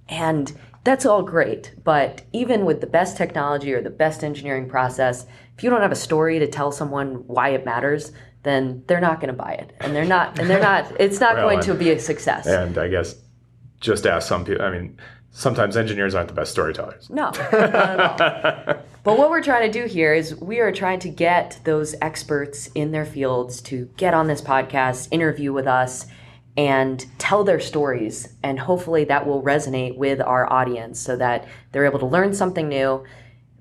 And 0.07 0.51
that's 0.83 1.05
all 1.05 1.23
great. 1.23 1.73
But 1.83 2.23
even 2.33 2.65
with 2.65 2.81
the 2.81 2.87
best 2.87 3.17
technology 3.17 3.73
or 3.73 3.81
the 3.81 3.89
best 3.89 4.23
engineering 4.23 4.69
process, 4.69 5.25
if 5.57 5.63
you 5.63 5.69
don't 5.69 5.81
have 5.81 5.91
a 5.91 5.95
story 5.95 6.39
to 6.39 6.47
tell 6.47 6.71
someone 6.71 7.27
why 7.27 7.49
it 7.49 7.65
matters, 7.65 8.11
then 8.43 8.83
they're 8.87 9.01
not 9.01 9.19
going 9.19 9.27
to 9.27 9.33
buy 9.33 9.53
it. 9.53 9.73
And 9.81 9.95
they're 9.95 10.05
not, 10.05 10.39
and 10.39 10.49
they're 10.49 10.61
not, 10.61 10.91
it's 10.99 11.19
not 11.19 11.35
well, 11.35 11.49
going 11.49 11.61
to 11.61 11.73
be 11.73 11.91
a 11.91 11.99
success. 11.99 12.47
And 12.47 12.77
I 12.77 12.87
guess 12.87 13.15
just 13.79 14.05
ask 14.05 14.27
some 14.27 14.45
people, 14.45 14.61
I 14.61 14.71
mean, 14.71 14.97
sometimes 15.31 15.77
engineers 15.77 16.15
aren't 16.15 16.29
the 16.29 16.33
best 16.33 16.51
storytellers. 16.51 17.09
No, 17.09 17.23
not 17.31 17.43
at 17.53 17.99
all. 17.99 18.83
but 19.03 19.17
what 19.17 19.29
we're 19.29 19.43
trying 19.43 19.71
to 19.71 19.79
do 19.79 19.85
here 19.85 20.13
is 20.13 20.35
we 20.35 20.59
are 20.59 20.71
trying 20.71 20.99
to 20.99 21.09
get 21.09 21.59
those 21.63 21.95
experts 22.01 22.67
in 22.75 22.91
their 22.91 23.05
fields 23.05 23.61
to 23.63 23.89
get 23.97 24.13
on 24.13 24.27
this 24.27 24.41
podcast, 24.41 25.07
interview 25.11 25.53
with 25.53 25.67
us, 25.67 26.05
and 26.59 27.05
tell 27.17 27.45
their 27.45 27.61
stories. 27.61 28.33
And 28.43 28.59
hopefully 28.59 29.05
that 29.05 29.25
will 29.25 29.41
resonate 29.41 29.95
with 29.95 30.19
our 30.19 30.51
audience 30.51 30.99
so 30.99 31.15
that 31.15 31.47
they're 31.71 31.85
able 31.85 31.99
to 31.99 32.05
learn 32.05 32.33
something 32.33 32.67
new, 32.67 33.05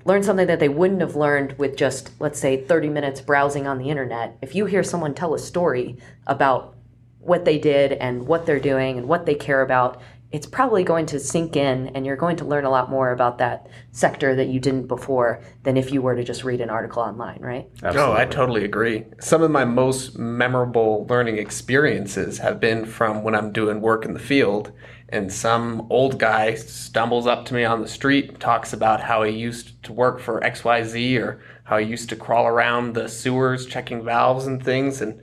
learn 0.04 0.24
something 0.24 0.48
that 0.48 0.58
they 0.58 0.68
wouldn't 0.68 1.00
have 1.00 1.14
learned 1.14 1.56
with 1.58 1.76
just, 1.76 2.10
let's 2.18 2.40
say, 2.40 2.60
30 2.60 2.88
minutes 2.88 3.20
browsing 3.20 3.68
on 3.68 3.78
the 3.78 3.88
internet. 3.88 4.36
If 4.42 4.56
you 4.56 4.66
hear 4.66 4.82
someone 4.82 5.14
tell 5.14 5.32
a 5.32 5.38
story 5.38 5.96
about 6.26 6.74
what 7.20 7.44
they 7.44 7.56
did 7.56 7.92
and 7.92 8.26
what 8.26 8.46
they're 8.46 8.58
doing 8.58 8.98
and 8.98 9.06
what 9.06 9.26
they 9.26 9.36
care 9.36 9.62
about, 9.62 10.02
it's 10.30 10.46
probably 10.46 10.84
going 10.84 11.06
to 11.06 11.18
sink 11.18 11.56
in 11.56 11.88
and 11.88 12.04
you're 12.04 12.16
going 12.16 12.36
to 12.36 12.44
learn 12.44 12.66
a 12.66 12.70
lot 12.70 12.90
more 12.90 13.12
about 13.12 13.38
that 13.38 13.66
sector 13.92 14.34
that 14.34 14.48
you 14.48 14.60
didn't 14.60 14.86
before 14.86 15.42
than 15.62 15.78
if 15.78 15.90
you 15.90 16.02
were 16.02 16.14
to 16.14 16.22
just 16.22 16.44
read 16.44 16.60
an 16.60 16.68
article 16.68 17.02
online, 17.02 17.40
right? 17.40 17.66
Absolutely. 17.82 18.00
Oh, 18.00 18.12
I 18.12 18.26
totally 18.26 18.64
agree. 18.64 19.06
Some 19.20 19.42
of 19.42 19.50
my 19.50 19.64
most 19.64 20.18
memorable 20.18 21.06
learning 21.08 21.38
experiences 21.38 22.38
have 22.38 22.60
been 22.60 22.84
from 22.84 23.22
when 23.22 23.34
I'm 23.34 23.52
doing 23.52 23.80
work 23.80 24.04
in 24.04 24.12
the 24.12 24.20
field 24.20 24.70
and 25.08 25.32
some 25.32 25.86
old 25.88 26.18
guy 26.18 26.54
stumbles 26.54 27.26
up 27.26 27.46
to 27.46 27.54
me 27.54 27.64
on 27.64 27.80
the 27.80 27.88
street 27.88 28.38
talks 28.38 28.74
about 28.74 29.00
how 29.00 29.22
he 29.22 29.32
used 29.32 29.82
to 29.84 29.94
work 29.94 30.20
for 30.20 30.40
XYZ 30.40 31.18
or 31.18 31.40
how 31.64 31.78
he 31.78 31.86
used 31.86 32.10
to 32.10 32.16
crawl 32.16 32.46
around 32.46 32.94
the 32.94 33.08
sewers 33.08 33.64
checking 33.64 34.04
valves 34.04 34.46
and 34.46 34.62
things. 34.62 35.00
And 35.00 35.22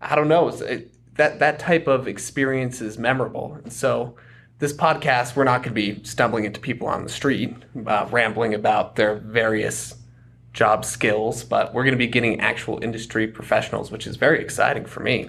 I 0.00 0.14
don't 0.14 0.28
know, 0.28 0.48
it, 0.48 0.91
that, 1.14 1.38
that 1.38 1.58
type 1.58 1.86
of 1.86 2.08
experience 2.08 2.80
is 2.80 2.98
memorable. 2.98 3.58
And 3.62 3.72
so 3.72 4.16
this 4.58 4.72
podcast, 4.72 5.36
we're 5.36 5.44
not 5.44 5.62
going 5.62 5.74
to 5.74 5.94
be 5.94 6.04
stumbling 6.04 6.44
into 6.44 6.60
people 6.60 6.86
on 6.86 7.04
the 7.04 7.10
street, 7.10 7.54
uh, 7.86 8.06
rambling 8.10 8.54
about 8.54 8.96
their 8.96 9.16
various 9.16 9.96
job 10.52 10.84
skills, 10.84 11.44
but 11.44 11.74
we're 11.74 11.82
going 11.82 11.92
to 11.92 11.98
be 11.98 12.06
getting 12.06 12.40
actual 12.40 12.82
industry 12.82 13.26
professionals, 13.26 13.90
which 13.90 14.06
is 14.06 14.16
very 14.16 14.40
exciting 14.40 14.84
for 14.84 15.00
me. 15.00 15.28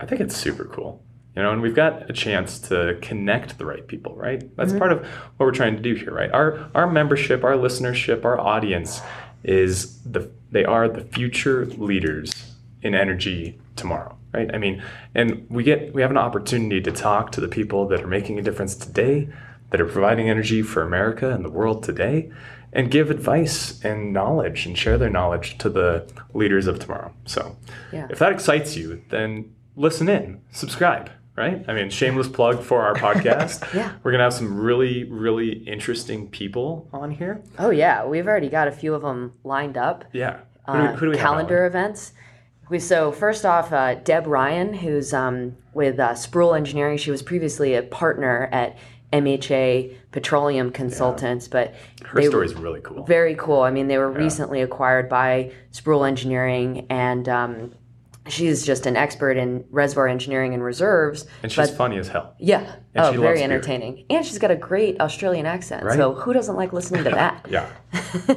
I 0.00 0.06
think 0.06 0.20
it's 0.20 0.36
super 0.36 0.64
cool. 0.64 1.02
You 1.36 1.42
know, 1.42 1.52
and 1.52 1.60
we've 1.60 1.74
got 1.74 2.08
a 2.08 2.12
chance 2.12 2.58
to 2.68 2.96
connect 3.02 3.58
the 3.58 3.66
right 3.66 3.86
people, 3.86 4.14
right? 4.14 4.56
That's 4.56 4.70
mm-hmm. 4.70 4.78
part 4.78 4.92
of 4.92 5.00
what 5.00 5.46
we're 5.46 5.52
trying 5.52 5.76
to 5.76 5.82
do 5.82 5.94
here, 5.94 6.12
right? 6.12 6.30
Our 6.30 6.70
our 6.76 6.88
membership, 6.88 7.42
our 7.42 7.54
listenership, 7.54 8.24
our 8.24 8.38
audience 8.38 9.00
is 9.42 10.00
the 10.02 10.30
they 10.52 10.64
are 10.64 10.88
the 10.88 11.00
future 11.00 11.66
leaders 11.66 12.52
in 12.82 12.94
energy 12.94 13.58
tomorrow, 13.76 14.16
right? 14.32 14.52
I 14.54 14.58
mean, 14.58 14.82
and 15.14 15.46
we 15.48 15.62
get 15.62 15.94
we 15.94 16.02
have 16.02 16.10
an 16.10 16.18
opportunity 16.18 16.80
to 16.80 16.92
talk 16.92 17.32
to 17.32 17.40
the 17.40 17.48
people 17.48 17.86
that 17.88 18.02
are 18.02 18.06
making 18.06 18.38
a 18.38 18.42
difference 18.42 18.74
today, 18.74 19.28
that 19.70 19.80
are 19.80 19.86
providing 19.86 20.28
energy 20.28 20.62
for 20.62 20.82
America 20.82 21.30
and 21.30 21.44
the 21.44 21.50
world 21.50 21.82
today, 21.82 22.30
and 22.72 22.90
give 22.90 23.10
advice 23.10 23.82
and 23.84 24.12
knowledge 24.12 24.66
and 24.66 24.76
share 24.76 24.98
their 24.98 25.10
knowledge 25.10 25.56
to 25.58 25.68
the 25.68 26.10
leaders 26.34 26.66
of 26.66 26.78
tomorrow. 26.78 27.14
So, 27.24 27.56
yeah. 27.92 28.08
if 28.10 28.18
that 28.18 28.32
excites 28.32 28.76
you, 28.76 29.02
then 29.10 29.54
listen 29.76 30.08
in, 30.08 30.40
subscribe, 30.50 31.10
right? 31.36 31.64
I 31.68 31.72
mean, 31.72 31.88
shameless 31.88 32.28
plug 32.28 32.62
for 32.62 32.82
our 32.82 32.94
podcast. 32.94 33.72
yeah. 33.74 33.92
We're 34.02 34.10
going 34.10 34.18
to 34.18 34.24
have 34.24 34.34
some 34.34 34.58
really, 34.58 35.04
really 35.04 35.52
interesting 35.52 36.28
people 36.28 36.88
on 36.92 37.12
here. 37.12 37.42
Oh, 37.58 37.70
yeah. 37.70 38.04
We've 38.04 38.26
already 38.26 38.48
got 38.48 38.66
a 38.66 38.72
few 38.72 38.94
of 38.94 39.02
them 39.02 39.34
lined 39.44 39.76
up. 39.76 40.04
Yeah. 40.12 40.40
Who 40.66 40.72
do 40.72 40.78
we, 40.78 40.84
uh, 40.88 40.92
who 40.96 41.06
do 41.06 41.10
we 41.12 41.16
calendar 41.16 41.66
events. 41.66 42.12
We, 42.70 42.78
so 42.78 43.12
first 43.12 43.44
off, 43.44 43.72
uh, 43.72 43.96
Deb 43.96 44.26
Ryan, 44.26 44.72
who's 44.72 45.12
um, 45.12 45.56
with 45.74 45.98
uh, 45.98 46.14
Sproule 46.14 46.56
Engineering. 46.56 46.96
She 46.96 47.10
was 47.10 47.22
previously 47.22 47.74
a 47.74 47.82
partner 47.82 48.48
at 48.52 48.76
MHA 49.12 49.94
Petroleum 50.12 50.72
Consultants, 50.72 51.46
yeah. 51.46 51.50
but 51.52 51.74
her 52.06 52.22
story 52.22 52.46
is 52.46 52.54
really 52.54 52.80
cool. 52.80 53.04
Very 53.04 53.34
cool. 53.34 53.62
I 53.62 53.70
mean, 53.70 53.86
they 53.86 53.98
were 53.98 54.10
yeah. 54.10 54.18
recently 54.18 54.62
acquired 54.62 55.08
by 55.08 55.52
Sproule 55.72 56.04
Engineering, 56.04 56.86
and 56.90 57.28
um, 57.28 57.74
she's 58.28 58.64
just 58.64 58.86
an 58.86 58.96
expert 58.96 59.36
in 59.36 59.64
reservoir 59.70 60.08
engineering 60.08 60.54
and 60.54 60.62
reserves. 60.62 61.26
And 61.42 61.50
she's 61.50 61.68
but, 61.70 61.76
funny 61.76 61.98
as 61.98 62.08
hell. 62.08 62.34
Yeah. 62.38 62.76
And 62.94 63.16
oh, 63.16 63.20
very 63.20 63.42
entertaining. 63.42 63.94
Beer. 63.96 64.04
And 64.10 64.26
she's 64.26 64.38
got 64.38 64.50
a 64.50 64.56
great 64.56 65.00
Australian 65.00 65.46
accent. 65.46 65.84
Right? 65.84 65.96
So 65.96 66.14
who 66.14 66.32
doesn't 66.32 66.56
like 66.56 66.72
listening 66.72 67.04
to 67.04 67.10
that? 67.10 67.46
yeah. 67.50 67.70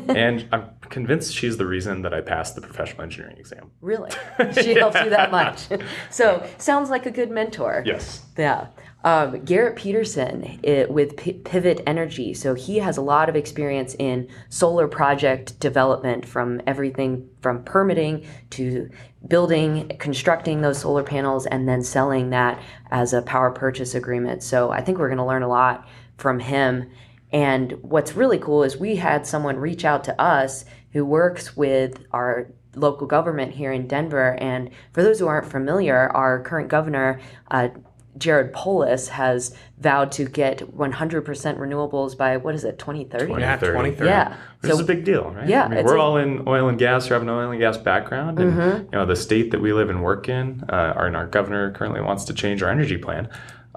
and 0.09 0.47
I'm 0.51 0.69
convinced 0.89 1.33
she's 1.33 1.57
the 1.57 1.65
reason 1.65 2.01
that 2.01 2.13
I 2.13 2.21
passed 2.21 2.55
the 2.55 2.61
professional 2.61 3.03
engineering 3.03 3.37
exam. 3.37 3.71
Really? 3.81 4.11
She 4.53 4.73
yeah. 4.73 4.79
helps 4.79 5.01
you 5.01 5.09
that 5.09 5.31
much. 5.31 5.67
so 6.09 6.47
sounds 6.57 6.89
like 6.89 7.05
a 7.05 7.11
good 7.11 7.29
mentor. 7.29 7.83
Yes. 7.85 8.25
Yeah. 8.37 8.67
Um, 9.03 9.43
Garrett 9.45 9.77
Peterson 9.77 10.59
it, 10.63 10.89
with 10.89 11.15
P- 11.17 11.33
Pivot 11.33 11.81
Energy. 11.85 12.33
So 12.33 12.55
he 12.55 12.79
has 12.79 12.97
a 12.97 13.01
lot 13.01 13.29
of 13.29 13.35
experience 13.35 13.95
in 13.99 14.27
solar 14.49 14.87
project 14.87 15.59
development 15.59 16.25
from 16.25 16.61
everything 16.65 17.29
from 17.41 17.63
permitting 17.63 18.25
to 18.51 18.89
building, 19.27 19.91
constructing 19.99 20.61
those 20.61 20.79
solar 20.79 21.03
panels, 21.03 21.45
and 21.45 21.67
then 21.67 21.83
selling 21.83 22.29
that 22.31 22.61
as 22.91 23.13
a 23.13 23.21
power 23.21 23.51
purchase 23.51 23.95
agreement. 23.95 24.43
So 24.43 24.71
I 24.71 24.81
think 24.81 24.97
we're 24.97 25.09
going 25.09 25.17
to 25.17 25.25
learn 25.25 25.43
a 25.43 25.47
lot 25.47 25.87
from 26.17 26.39
him. 26.39 26.89
And 27.31 27.73
what's 27.81 28.15
really 28.15 28.39
cool 28.39 28.63
is 28.63 28.77
we 28.77 28.95
had 28.95 29.27
someone 29.27 29.57
reach 29.57 29.85
out 29.85 30.03
to 30.05 30.21
us 30.21 30.65
who 30.91 31.05
works 31.05 31.57
with 31.57 32.03
our 32.11 32.47
local 32.75 33.07
government 33.07 33.53
here 33.53 33.71
in 33.71 33.87
Denver. 33.87 34.37
And 34.39 34.69
for 34.93 35.03
those 35.03 35.19
who 35.19 35.27
aren't 35.27 35.51
familiar, 35.51 36.09
our 36.09 36.41
current 36.41 36.69
governor, 36.69 37.19
uh, 37.51 37.69
Jared 38.17 38.53
Polis 38.53 39.09
has 39.09 39.55
vowed 39.77 40.11
to 40.13 40.25
get 40.25 40.59
100% 40.59 41.23
renewables 41.23 42.17
by 42.17 42.37
what 42.37 42.55
is 42.55 42.63
it 42.63 42.79
2030 42.79 43.33
yeah 43.39 43.55
2030 43.57 44.09
yeah. 44.09 44.35
Which 44.61 44.71
so, 44.71 44.75
is 44.75 44.79
a 44.79 44.83
big 44.83 45.03
deal 45.03 45.29
right? 45.31 45.47
Yeah 45.47 45.65
I 45.65 45.67
mean, 45.67 45.85
we're 45.85 45.97
a, 45.97 46.01
all 46.01 46.17
in 46.17 46.47
oil 46.47 46.67
and 46.67 46.79
gas 46.79 47.09
or 47.09 47.13
have 47.13 47.21
an 47.21 47.29
oil 47.29 47.51
and 47.51 47.59
gas 47.59 47.77
background 47.77 48.39
and 48.39 48.53
mm-hmm. 48.53 48.83
you 48.85 48.91
know 48.91 49.05
the 49.05 49.15
state 49.15 49.51
that 49.51 49.61
we 49.61 49.73
live 49.73 49.89
and 49.89 50.03
work 50.03 50.29
in 50.29 50.63
uh, 50.69 50.93
our, 50.95 51.15
our 51.15 51.27
governor 51.27 51.71
currently 51.71 52.01
wants 52.01 52.25
to 52.25 52.33
change 52.33 52.63
our 52.63 52.69
energy 52.69 52.97
plan. 52.97 53.29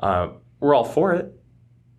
Uh, 0.03 0.29
we're 0.61 0.75
all 0.75 0.85
for 0.85 1.13
it 1.13 1.35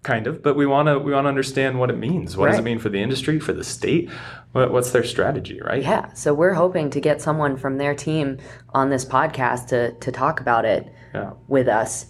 kind 0.04 0.26
of 0.26 0.42
but 0.42 0.56
we 0.56 0.66
want 0.66 0.88
to 0.88 0.98
we 0.98 1.12
want 1.12 1.26
to 1.26 1.30
understand 1.30 1.78
what 1.80 1.92
it 1.92 1.98
means. 1.98 2.36
What 2.36 2.46
right. 2.46 2.52
does 2.52 2.60
it 2.60 2.64
mean 2.64 2.80
for 2.80 2.90
the 2.90 3.02
industry 3.02 3.40
for 3.40 3.54
the 3.54 3.64
state? 3.64 4.10
What, 4.54 4.72
what's 4.72 4.92
their 4.92 5.04
strategy 5.04 5.62
right? 5.62 5.84
Yeah 5.84 6.12
so 6.14 6.34
we're 6.34 6.56
hoping 6.56 6.90
to 6.90 7.00
get 7.00 7.22
someone 7.22 7.56
from 7.56 7.78
their 7.78 7.94
team 7.94 8.40
on 8.70 8.90
this 8.90 9.06
podcast 9.06 9.68
to 9.68 9.94
to 9.94 10.12
talk 10.12 10.40
about 10.40 10.66
it 10.66 10.92
yeah. 11.14 11.34
with 11.48 11.68
us 11.68 12.08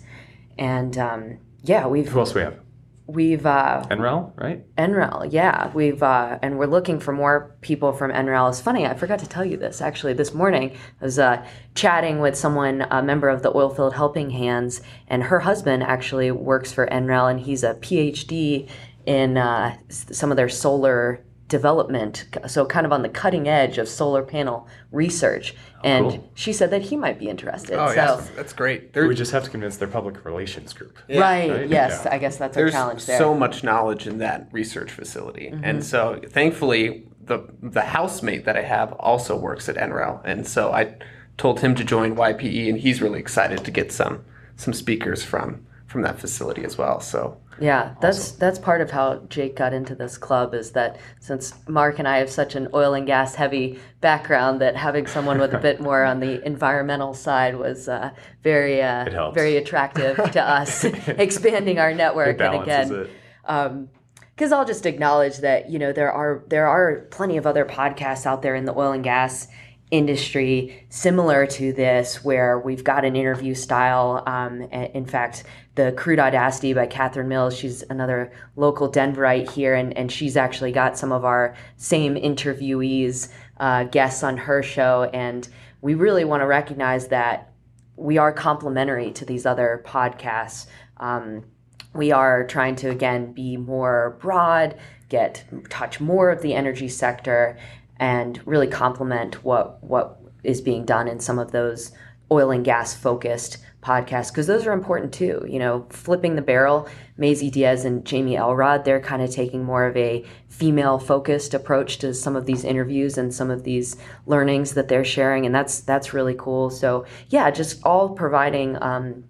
and 0.58 0.98
um, 0.98 1.38
yeah, 1.62 1.88
we've. 1.88 2.08
Who 2.08 2.20
else 2.20 2.34
we 2.34 2.42
have? 2.42 2.60
We've 3.08 3.46
uh, 3.46 3.84
NREL, 3.90 4.32
right? 4.38 4.76
NREL, 4.78 5.28
yeah. 5.32 5.70
We've 5.74 6.02
uh, 6.02 6.40
and 6.42 6.58
we're 6.58 6.68
looking 6.68 7.00
for 7.00 7.12
more 7.12 7.58
people 7.60 7.92
from 7.92 8.12
NREL. 8.12 8.50
It's 8.50 8.62
funny, 8.62 8.86
I 8.86 8.94
forgot 8.94 9.20
to 9.20 9.28
tell 9.28 9.44
you 9.44 9.58
this 9.58 9.82
actually. 9.82 10.14
This 10.14 10.34
morning, 10.34 10.72
I 11.02 11.06
was 11.06 11.20
uh, 11.20 11.46
chatting 11.76 12.20
with 12.20 12.38
someone, 12.38 12.86
a 12.90 13.04
member 13.04 13.28
of 13.28 13.44
the 13.44 13.52
Oilfield 13.52 13.94
Helping 13.94 14.30
Hands, 14.30 14.82
and 15.08 15.24
her 15.24 15.40
husband 15.42 15.84
actually 15.84 16.32
works 16.32 16.72
for 16.72 16.88
NREL, 16.88 17.32
and 17.32 17.40
he's 17.42 17.64
a 17.64 17.74
PhD 17.76 18.70
in 19.06 19.36
uh, 19.36 19.76
some 19.90 20.32
of 20.32 20.38
their 20.38 20.50
solar 20.50 21.26
development, 21.52 22.26
so 22.48 22.66
kind 22.66 22.86
of 22.86 22.94
on 22.94 23.02
the 23.02 23.10
cutting 23.10 23.48
edge 23.48 23.78
of 23.78 23.88
solar 23.88 24.24
panel 24.24 24.68
research. 24.90 25.54
Oh, 25.76 25.80
and 25.84 26.10
cool. 26.10 26.32
she 26.34 26.54
said 26.54 26.72
that 26.72 26.84
he 26.84 26.96
might 26.96 27.20
be 27.20 27.28
interested. 27.28 27.78
Oh, 27.78 27.90
so, 27.90 27.94
yes, 27.94 28.32
that's 28.36 28.54
great. 28.54 28.94
They're, 28.94 29.06
we 29.08 29.16
just 29.16 29.34
have 29.34 29.44
to 29.44 29.50
convince 29.50 29.76
their 29.76 29.90
public 29.90 30.24
relations 30.24 30.72
group. 30.72 30.98
Yeah. 31.10 31.20
Right, 31.20 31.52
right, 31.52 31.70
yes, 31.70 32.04
yeah. 32.06 32.16
I 32.16 32.18
guess 32.18 32.38
that's 32.38 32.56
There's 32.56 32.74
our 32.74 32.82
challenge 32.82 33.06
there. 33.06 33.20
so 33.20 33.36
much 33.36 33.64
knowledge 33.64 34.08
in 34.08 34.20
that 34.20 34.48
research 34.52 34.92
facility. 34.92 35.52
Mm-hmm. 35.52 35.64
And 35.66 35.84
so 35.84 36.22
thankfully, 36.30 37.06
the, 37.22 37.46
the 37.62 37.82
housemate 37.82 38.46
that 38.46 38.56
I 38.56 38.64
have 38.64 38.94
also 38.94 39.38
works 39.38 39.68
at 39.68 39.76
NREL. 39.76 40.22
And 40.24 40.48
so 40.48 40.72
I 40.72 40.96
told 41.38 41.60
him 41.60 41.76
to 41.76 41.84
join 41.84 42.16
YPE, 42.16 42.70
and 42.70 42.80
he's 42.80 43.02
really 43.02 43.20
excited 43.20 43.66
to 43.66 43.72
get 43.72 43.92
some 43.92 44.24
some 44.56 44.74
speakers 44.74 45.24
from 45.24 45.66
from 45.88 46.04
that 46.04 46.20
facility 46.20 46.64
as 46.64 46.78
well. 46.78 47.02
So 47.02 47.41
yeah, 47.60 47.96
that's 48.02 48.18
awesome. 48.18 48.40
that's 48.40 48.60
part 48.60 48.82
of 48.82 48.92
how 48.92 49.18
Jake 49.30 49.56
got 49.56 49.74
into 49.74 49.94
this 49.94 50.18
club 50.18 50.54
is 50.54 50.72
that 50.72 51.00
since 51.20 51.54
Mark 51.68 52.00
and 52.00 52.08
I 52.08 52.18
have 52.18 52.30
such 52.30 52.56
an 52.56 52.68
oil 52.74 52.94
and 52.94 53.06
gas 53.06 53.36
heavy 53.36 53.80
background, 54.00 54.62
that 54.62 54.76
having 54.76 55.06
someone 55.08 55.40
with 55.40 55.54
a 55.54 55.58
bit 55.62 55.82
more 55.82 56.04
on 56.04 56.20
the 56.20 56.46
environmental 56.46 57.14
side 57.14 57.58
was 57.58 57.88
uh, 57.88 58.12
very 58.44 58.82
uh, 58.82 59.32
very 59.32 59.58
attractive 59.58 60.18
to 60.32 60.42
us, 60.42 60.84
expanding 61.08 61.78
our 61.78 61.94
network. 61.94 62.40
and 62.40 62.62
again, 62.62 63.10
because 63.44 64.52
um, 64.52 64.58
I'll 64.58 64.66
just 64.66 64.86
acknowledge 64.86 65.38
that 65.38 65.70
you 65.70 65.78
know 65.80 65.92
there 65.92 66.12
are 66.12 66.44
there 66.48 66.68
are 66.68 67.08
plenty 67.12 67.38
of 67.38 67.46
other 67.46 67.66
podcasts 67.66 68.26
out 68.26 68.42
there 68.42 68.56
in 68.56 68.66
the 68.66 68.78
oil 68.78 68.92
and 68.92 69.04
gas 69.04 69.48
industry 69.92 70.86
similar 70.90 71.46
to 71.46 71.74
this, 71.74 72.24
where 72.24 72.58
we've 72.58 72.84
got 72.84 73.04
an 73.04 73.16
interview 73.16 73.54
style. 73.54 74.24
Um, 74.26 74.62
in 74.72 75.06
fact, 75.06 75.44
the 75.76 75.92
Crude 75.92 76.20
Audacity 76.20 76.74
by 76.74 76.88
Catherine 76.88 77.28
Mills, 77.28 77.56
she's 77.58 77.84
another 77.90 78.32
local 78.56 78.90
Denverite 78.90 79.52
here, 79.52 79.76
and, 79.76 79.96
and 79.98 80.12
she's 80.12 80.38
actually 80.38 80.72
got 80.72 80.98
some 80.98 81.12
of 81.12 81.26
our 81.26 81.56
same 81.76 82.16
interviewees, 82.16 83.30
uh, 83.60 83.84
guests 83.84 84.24
on 84.24 84.38
her 84.38 84.64
show. 84.64 85.10
And 85.14 85.48
we 85.82 85.94
really 85.94 86.24
want 86.24 86.42
to 86.42 86.48
recognize 86.48 87.10
that 87.10 87.54
we 87.98 88.18
are 88.18 88.32
complementary 88.32 89.12
to 89.12 89.26
these 89.26 89.46
other 89.46 89.84
podcasts. 89.86 90.68
Um, 90.98 91.46
we 91.94 92.12
are 92.12 92.48
trying 92.48 92.78
to 92.78 92.90
again 92.90 93.34
be 93.34 93.58
more 93.58 94.18
broad, 94.22 94.78
get 95.10 95.44
touch 95.70 96.00
more 96.00 96.30
of 96.30 96.42
the 96.42 96.54
energy 96.54 96.88
sector, 96.88 97.58
and 98.02 98.46
really 98.46 98.68
complement 98.68 99.46
what 99.46 99.82
what 99.82 100.18
is 100.44 100.60
being 100.60 100.84
done 100.84 101.08
in 101.08 101.20
some 101.20 101.40
of 101.40 101.52
those 101.52 101.92
oil 102.32 102.50
and 102.50 102.66
gas 102.66 102.96
focused 102.96 103.58
podcasts 103.84 104.30
because 104.30 104.48
those 104.48 104.66
are 104.66 104.74
important 104.74 105.14
too. 105.14 105.46
You 105.48 105.60
know, 105.60 105.86
flipping 105.90 106.36
the 106.36 106.42
barrel, 106.42 106.88
Maisie 107.18 107.52
Diaz 107.52 107.86
and 107.86 108.06
Jamie 108.06 108.38
Elrod, 108.38 108.86
they're 108.86 109.00
kind 109.00 109.22
of 109.22 109.32
taking 109.32 109.64
more 109.64 109.86
of 109.86 109.96
a 109.96 110.26
female 110.50 110.98
focused 110.98 111.54
approach 111.54 112.00
to 112.00 112.14
some 112.14 112.36
of 112.36 112.46
these 112.46 112.64
interviews 112.64 113.18
and 113.18 113.34
some 113.34 113.52
of 113.52 113.64
these 113.64 113.98
learnings 114.26 114.74
that 114.74 114.88
they're 114.88 115.06
sharing, 115.06 115.46
and 115.46 115.54
that's 115.54 115.82
that's 115.82 116.14
really 116.14 116.36
cool. 116.38 116.70
So 116.70 117.06
yeah, 117.30 117.52
just 117.52 117.82
all 117.86 118.10
providing. 118.10 118.82
Um, 118.82 119.26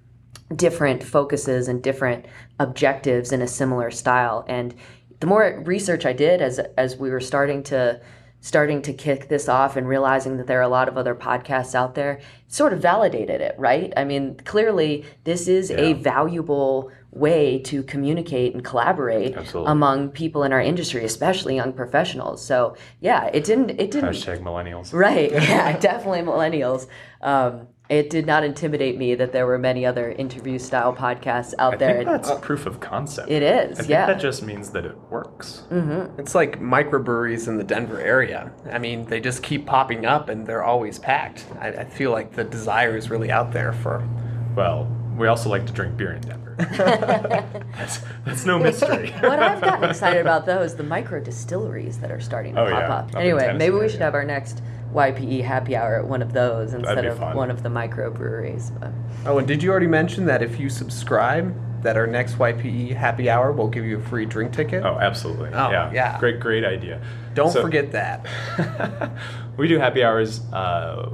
different 0.54 1.02
focuses 1.02 1.70
and 1.70 1.82
different 1.82 2.26
objectives 2.60 3.32
in 3.32 3.42
a 3.42 3.48
similar 3.48 3.90
style 3.90 4.44
and 4.50 4.76
the 5.22 5.26
more 5.26 5.64
research 5.66 6.06
i 6.06 6.12
did 6.12 6.42
as 6.42 6.60
as 6.78 6.98
we 6.98 7.10
were 7.10 7.22
starting 7.22 7.64
to 7.64 7.98
starting 8.42 8.82
to 8.82 8.92
kick 8.92 9.30
this 9.30 9.48
off 9.48 9.76
and 9.78 9.88
realizing 9.88 10.38
that 10.38 10.48
there 10.48 10.60
are 10.60 10.64
a 10.64 10.68
lot 10.68 10.88
of 10.88 10.98
other 10.98 11.16
podcasts 11.16 11.76
out 11.76 11.96
there 11.96 12.20
sort 12.48 12.74
of 12.74 12.82
validated 12.82 13.40
it, 13.40 13.56
right? 13.58 13.94
I 13.96 14.04
mean, 14.04 14.36
clearly 14.44 15.06
this 15.24 15.48
is 15.48 15.72
a 15.72 15.94
valuable 15.94 16.92
way 17.12 17.60
to 17.60 17.84
communicate 17.84 18.54
and 18.54 18.64
collaborate 18.64 19.36
Absolutely. 19.36 19.72
among 19.72 20.10
people 20.10 20.44
in 20.44 20.52
our 20.52 20.62
industry, 20.62 21.06
especially 21.06 21.56
young 21.56 21.74
professionals. 21.74 22.44
So 22.44 22.76
yeah, 23.00 23.26
it 23.28 23.44
didn't 23.44 23.72
it 23.72 23.92
didn't 23.92 24.10
Hashtag 24.10 24.42
millennials. 24.42 24.94
Right. 24.94 25.32
Yeah, 25.52 25.78
definitely 25.78 26.22
millennials. 26.22 26.88
Um, 27.22 27.68
it 27.92 28.10
did 28.10 28.26
not 28.26 28.46
intimidate 28.46 28.98
me 28.98 29.16
that 29.16 29.34
there 29.34 29.46
were 29.46 29.58
many 29.58 29.86
other 29.86 30.14
interview 30.14 30.58
style 30.58 30.96
podcasts 30.96 31.54
out 31.60 31.74
I 31.74 31.78
there. 31.78 31.96
think 31.98 32.08
that's 32.08 32.30
oh. 32.30 32.38
proof 32.40 32.66
of 32.66 32.80
concept. 32.80 33.30
it 33.30 33.44
is, 33.44 33.80
I 33.80 33.82
think 33.82 33.90
yeah. 33.90 34.06
that 34.06 34.22
just 34.22 34.44
means 34.44 34.70
that 34.70 34.86
it 34.86 34.98
works. 35.10 35.64
Mm-hmm. 35.70 36.18
It's 36.18 36.34
like 36.34 36.62
microbreweries 36.62 37.50
in 37.50 37.58
the 37.58 37.66
Denver 37.66 38.00
area. 38.00 38.50
I 38.72 38.80
mean, 38.80 39.04
they 39.04 39.20
just 39.20 39.44
keep 39.44 39.66
popping 39.66 40.06
up 40.06 40.30
and 40.30 40.48
they're 40.48 40.64
always 40.64 41.00
packed. 41.00 41.46
I, 41.60 41.68
I 41.68 41.84
feel 41.84 42.12
like 42.12 42.32
the 42.32 42.46
desire 42.46 42.96
is 42.96 43.10
really 43.10 43.30
out 43.30 43.52
there 43.52 43.74
for. 43.74 44.08
Well, 44.56 44.86
we 45.18 45.28
also 45.28 45.50
like 45.50 45.66
to 45.68 45.74
drink 45.74 45.98
beer 45.98 46.14
in 46.14 46.22
Denver. 46.22 46.56
that's, 47.76 48.00
that's 48.26 48.46
no 48.46 48.58
mystery. 48.58 49.12
what 49.20 49.40
I've 49.44 49.60
gotten 49.60 49.90
excited 49.90 50.22
about 50.22 50.46
though 50.46 50.62
is 50.62 50.76
the 50.76 50.84
micro 50.84 51.20
distilleries 51.20 52.00
that 52.00 52.10
are 52.10 52.22
starting 52.22 52.56
to 52.56 52.62
Oh, 52.62 52.70
pop 52.70 52.80
yeah, 52.80 52.96
up. 52.96 53.10
up 53.10 53.16
Anyway, 53.18 53.54
maybe 53.58 53.72
we 53.74 53.80
area. 53.80 53.90
should 53.90 54.02
have 54.02 54.14
our 54.14 54.24
next 54.24 54.62
YPE 54.94 55.44
happy 55.44 55.76
hour 55.76 55.96
at 55.96 56.06
one 56.08 56.22
of 56.22 56.34
those 56.34 56.74
instead 56.74 57.06
of 57.06 57.18
fun. 57.18 57.36
one 57.36 57.50
of 57.52 57.64
the 57.64 57.70
microbreweries. 57.70 58.78
But 58.80 58.92
Oh, 59.26 59.38
and 59.38 59.48
did 59.48 59.62
you 59.64 59.70
already 59.72 59.88
mention 59.88 60.26
that 60.26 60.42
if 60.42 60.60
you 60.60 60.70
subscribe, 60.70 61.54
that 61.84 61.98
our 61.98 62.06
next 62.08 62.36
YPE 62.38 62.96
happy 62.96 63.30
hour 63.30 63.52
will 63.52 63.68
give 63.68 63.86
you 63.86 63.98
a 63.98 64.02
free 64.02 64.26
drink 64.26 64.54
ticket? 64.54 64.84
Oh, 64.84 64.98
absolutely. 65.00 65.50
Oh, 65.54 65.72
yeah. 65.72 65.92
yeah. 65.94 66.20
Great, 66.20 66.40
great 66.40 66.64
idea. 66.66 67.02
Don't 67.34 67.52
So- 67.52 67.62
forget 67.62 67.92
that. 67.94 68.26
we 69.58 69.68
do 69.68 69.80
happy 69.80 70.04
hours. 70.04 70.42
Uh, 70.52 71.10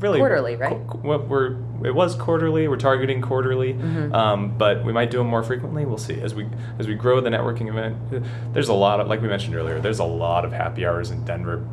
really 0.00 0.18
Quarterly, 0.18 0.56
right? 0.56 0.76
qu- 0.88 0.98
what 0.98 1.28
we're 1.28 1.56
it 1.84 1.94
was 1.94 2.14
quarterly. 2.16 2.68
We're 2.68 2.76
targeting 2.76 3.20
quarterly, 3.22 3.74
Mm-hmm. 3.74 4.14
um, 4.14 4.56
but 4.58 4.82
we 4.84 4.92
might 4.92 5.10
do 5.10 5.18
them 5.18 5.26
more 5.28 5.42
frequently. 5.42 5.84
We'll 5.86 5.98
see 5.98 6.20
as 6.20 6.34
we 6.34 6.46
as 6.78 6.86
we 6.88 6.94
grow 6.94 7.20
the 7.20 7.30
networking 7.30 7.68
event. 7.68 7.96
There's 8.54 8.68
a 8.68 8.74
lot 8.74 8.98
of 9.00 9.08
like 9.08 9.20
we 9.22 9.28
mentioned 9.28 9.54
earlier. 9.54 9.78
There's 9.80 9.98
a 9.98 10.04
lot 10.04 10.44
of 10.44 10.52
happy 10.52 10.84
hours 10.86 11.10
in 11.10 11.24
Denver, 11.24 11.66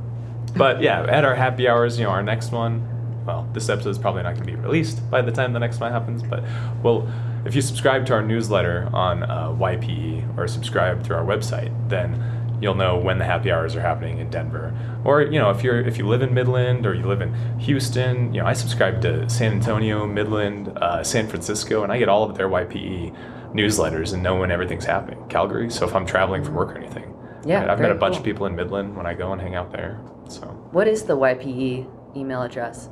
but 0.56 0.82
yeah, 0.82 1.04
at 1.04 1.26
our 1.26 1.36
happy 1.36 1.68
hours, 1.68 1.98
you 1.98 2.06
know, 2.06 2.12
our 2.12 2.24
next 2.24 2.52
one. 2.52 2.90
Well, 3.26 3.48
this 3.54 3.70
episode 3.70 3.92
is 3.92 3.98
probably 3.98 4.24
not 4.24 4.36
going 4.36 4.46
to 4.48 4.52
be 4.52 4.58
released 4.58 5.10
by 5.10 5.22
the 5.22 5.32
time 5.32 5.54
the 5.54 5.60
next 5.60 5.80
one 5.80 5.92
happens, 5.94 6.22
but 6.22 6.44
well, 6.84 7.10
if 7.46 7.56
you 7.56 7.62
subscribe 7.62 8.06
to 8.08 8.14
our 8.14 8.22
newsletter 8.22 8.90
on 8.94 9.24
uh, 9.24 9.48
YPE 9.50 10.38
or 10.38 10.46
subscribe 10.48 11.04
through 11.06 11.16
our 11.16 11.24
website, 11.26 11.72
then 11.90 12.22
you'll 12.62 12.76
know 12.76 12.98
when 12.98 13.20
the 13.20 13.26
happy 13.26 13.50
hours 13.52 13.76
are 13.78 13.82
happening 13.82 14.20
in 14.20 14.30
Denver. 14.30 14.74
Or 15.06 15.22
you 15.22 15.40
know, 15.40 15.50
if 15.52 15.64
you're 15.64 15.80
if 15.80 15.98
you 15.98 16.06
live 16.08 16.22
in 16.22 16.34
Midland 16.34 16.86
or 16.86 16.94
you 16.94 17.06
live 17.06 17.22
in 17.22 17.34
Houston, 17.60 18.34
you 18.34 18.42
know, 18.42 18.48
I 18.48 18.54
subscribe 18.54 19.02
to 19.04 19.30
San 19.30 19.54
Antonio, 19.54 20.06
Midland, 20.06 20.70
uh, 20.78 21.02
San 21.04 21.28
Francisco, 21.28 21.84
and 21.84 21.92
I 21.94 22.00
get 22.00 22.10
all 22.10 22.30
of 22.30 22.36
their 22.38 22.50
YPE 22.50 23.16
newsletters 23.54 24.14
and 24.14 24.22
know 24.24 24.36
when 24.38 24.52
everything's 24.52 24.86
happening. 24.86 25.24
Calgary. 25.30 25.70
So 25.70 25.88
if 25.88 25.96
I'm 25.96 26.06
traveling 26.06 26.44
for 26.44 26.52
work 26.52 26.70
or 26.76 26.78
anything, 26.78 27.14
Yeah, 27.46 27.60
right, 27.62 27.70
I've 27.70 27.80
met 27.80 27.92
a 27.92 27.96
bunch 27.96 28.14
cool. 28.16 28.20
of 28.20 28.26
people 28.26 28.46
in 28.48 28.56
Midland 28.56 28.98
when 28.98 29.06
I 29.06 29.14
go 29.14 29.32
and 29.32 29.42
hang 29.42 29.56
out 29.56 29.72
there. 29.72 30.00
So 30.30 30.48
what 30.72 30.88
is 30.88 31.04
the 31.04 31.18
YPE 31.18 32.16
email 32.16 32.42
address? 32.42 32.90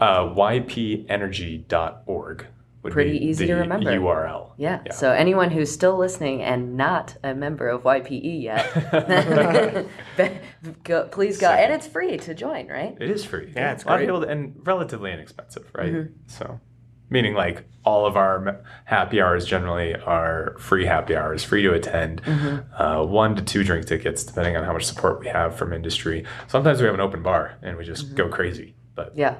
uh, 0.00 0.32
ypenergy.org 0.34 2.46
would 2.82 2.92
Pretty 2.92 3.18
be 3.18 3.24
easy 3.26 3.46
the 3.46 3.54
to 3.54 3.58
remember. 3.58 3.90
URL. 3.90 4.52
Yeah. 4.56 4.82
So 4.92 5.10
anyone 5.10 5.50
who's 5.50 5.72
still 5.72 5.98
listening 5.98 6.42
and 6.42 6.76
not 6.76 7.16
a 7.24 7.34
member 7.34 7.68
of 7.68 7.82
YPE 7.82 8.40
yet, 8.42 8.70
go, 10.84 11.08
please 11.08 11.38
go. 11.38 11.50
And 11.50 11.72
it's 11.72 11.88
free 11.88 12.16
to 12.18 12.34
join, 12.34 12.68
right? 12.68 12.96
It 13.00 13.10
is 13.10 13.24
free. 13.24 13.52
Yeah, 13.56 13.72
it's 13.72 13.82
a 13.82 13.88
lot 13.88 13.94
of 13.94 13.98
great. 14.06 14.06
people 14.06 14.22
and 14.22 14.54
relatively 14.64 15.10
inexpensive, 15.12 15.68
right? 15.74 15.92
Mm-hmm. 15.92 16.12
So, 16.28 16.60
meaning 17.10 17.34
like 17.34 17.64
all 17.84 18.06
of 18.06 18.16
our 18.16 18.60
happy 18.84 19.20
hours 19.20 19.46
generally 19.46 19.94
are 19.94 20.54
free 20.58 20.84
happy 20.84 21.16
hours, 21.16 21.42
free 21.42 21.62
to 21.62 21.72
attend. 21.72 22.22
Mm-hmm. 22.22 22.82
Uh, 22.82 23.02
one 23.04 23.34
to 23.36 23.42
two 23.42 23.64
drink 23.64 23.86
tickets, 23.86 24.24
depending 24.24 24.56
on 24.56 24.64
how 24.64 24.72
much 24.72 24.84
support 24.84 25.20
we 25.20 25.28
have 25.28 25.56
from 25.56 25.72
industry. 25.72 26.24
Sometimes 26.48 26.80
we 26.80 26.86
have 26.86 26.94
an 26.94 27.00
open 27.00 27.22
bar 27.22 27.56
and 27.62 27.76
we 27.78 27.84
just 27.84 28.06
Mm-hmm. 28.06 28.16
go 28.16 28.28
crazy. 28.28 28.74
But 28.94 29.12
Yeah. 29.16 29.36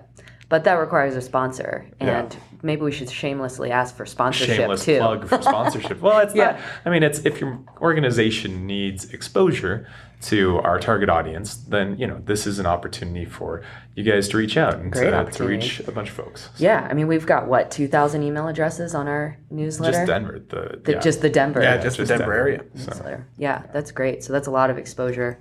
But 0.49 0.65
that 0.65 0.75
requires 0.75 1.15
a 1.15 1.21
sponsor, 1.21 1.85
Yeah. 2.01 2.21
and 2.21 2.37
maybe 2.63 2.81
we 2.83 2.91
should 2.93 3.11
shamelessly 3.11 3.71
ask 3.71 3.95
for 3.95 4.07
sponsorship 4.07 4.57
shameless 4.57 4.85
too. 4.85 4.97
plug 4.99 5.29
for 5.29 5.43
sponsorship. 5.43 6.01
well, 6.01 6.21
it's 6.21 6.35
Yeah. 6.35 6.53
not. 6.53 6.61
I 6.87 6.91
mean, 6.91 7.03
it's 7.03 7.19
if 7.27 7.41
your 7.41 7.59
organization 7.83 8.67
needs 8.67 9.13
exposure 9.13 9.87
to 10.21 10.59
our 10.61 10.81
target 10.81 11.09
audience, 11.11 11.55
then 11.55 11.97
you 11.99 12.07
know 12.07 12.21
this 12.25 12.47
is 12.47 12.59
an 12.59 12.65
opportunity 12.67 13.25
for 13.27 13.63
you 13.95 14.03
guys 14.03 14.29
to 14.31 14.37
reach 14.39 14.57
out 14.57 14.75
and 14.77 14.91
Great 14.91 15.11
to, 15.11 15.25
to 15.33 15.45
reach 15.45 15.81
a 15.81 15.93
bunch 15.93 16.09
of 16.09 16.15
folks. 16.15 16.49
Yeah, 16.57 16.89
I 16.91 16.95
mean 16.95 17.09
we've 17.09 17.27
got 17.27 17.47
what 17.47 17.71
two 17.71 17.87
thousand 17.87 18.23
email 18.23 18.49
addresses 18.49 18.95
on 18.95 19.07
our 19.07 19.37
newsletter. 19.51 19.93
Just 19.99 20.07
Denver. 20.07 20.39
The, 20.49 20.81
The- 20.83 20.93
yeah. 20.93 20.99
Just 20.99 21.21
the 21.21 21.29
Denver. 21.31 21.63
Yeah, 21.63 21.77
just 21.77 21.99
the 21.99 22.07
Denver 22.07 22.33
area. 22.33 22.65
So. 22.75 23.21
Yeah, 23.37 23.63
that's 23.73 23.93
great. 23.93 24.25
So 24.25 24.33
that's 24.33 24.49
a 24.49 24.51
lot 24.51 24.71
of 24.71 24.79
exposure. 24.79 25.39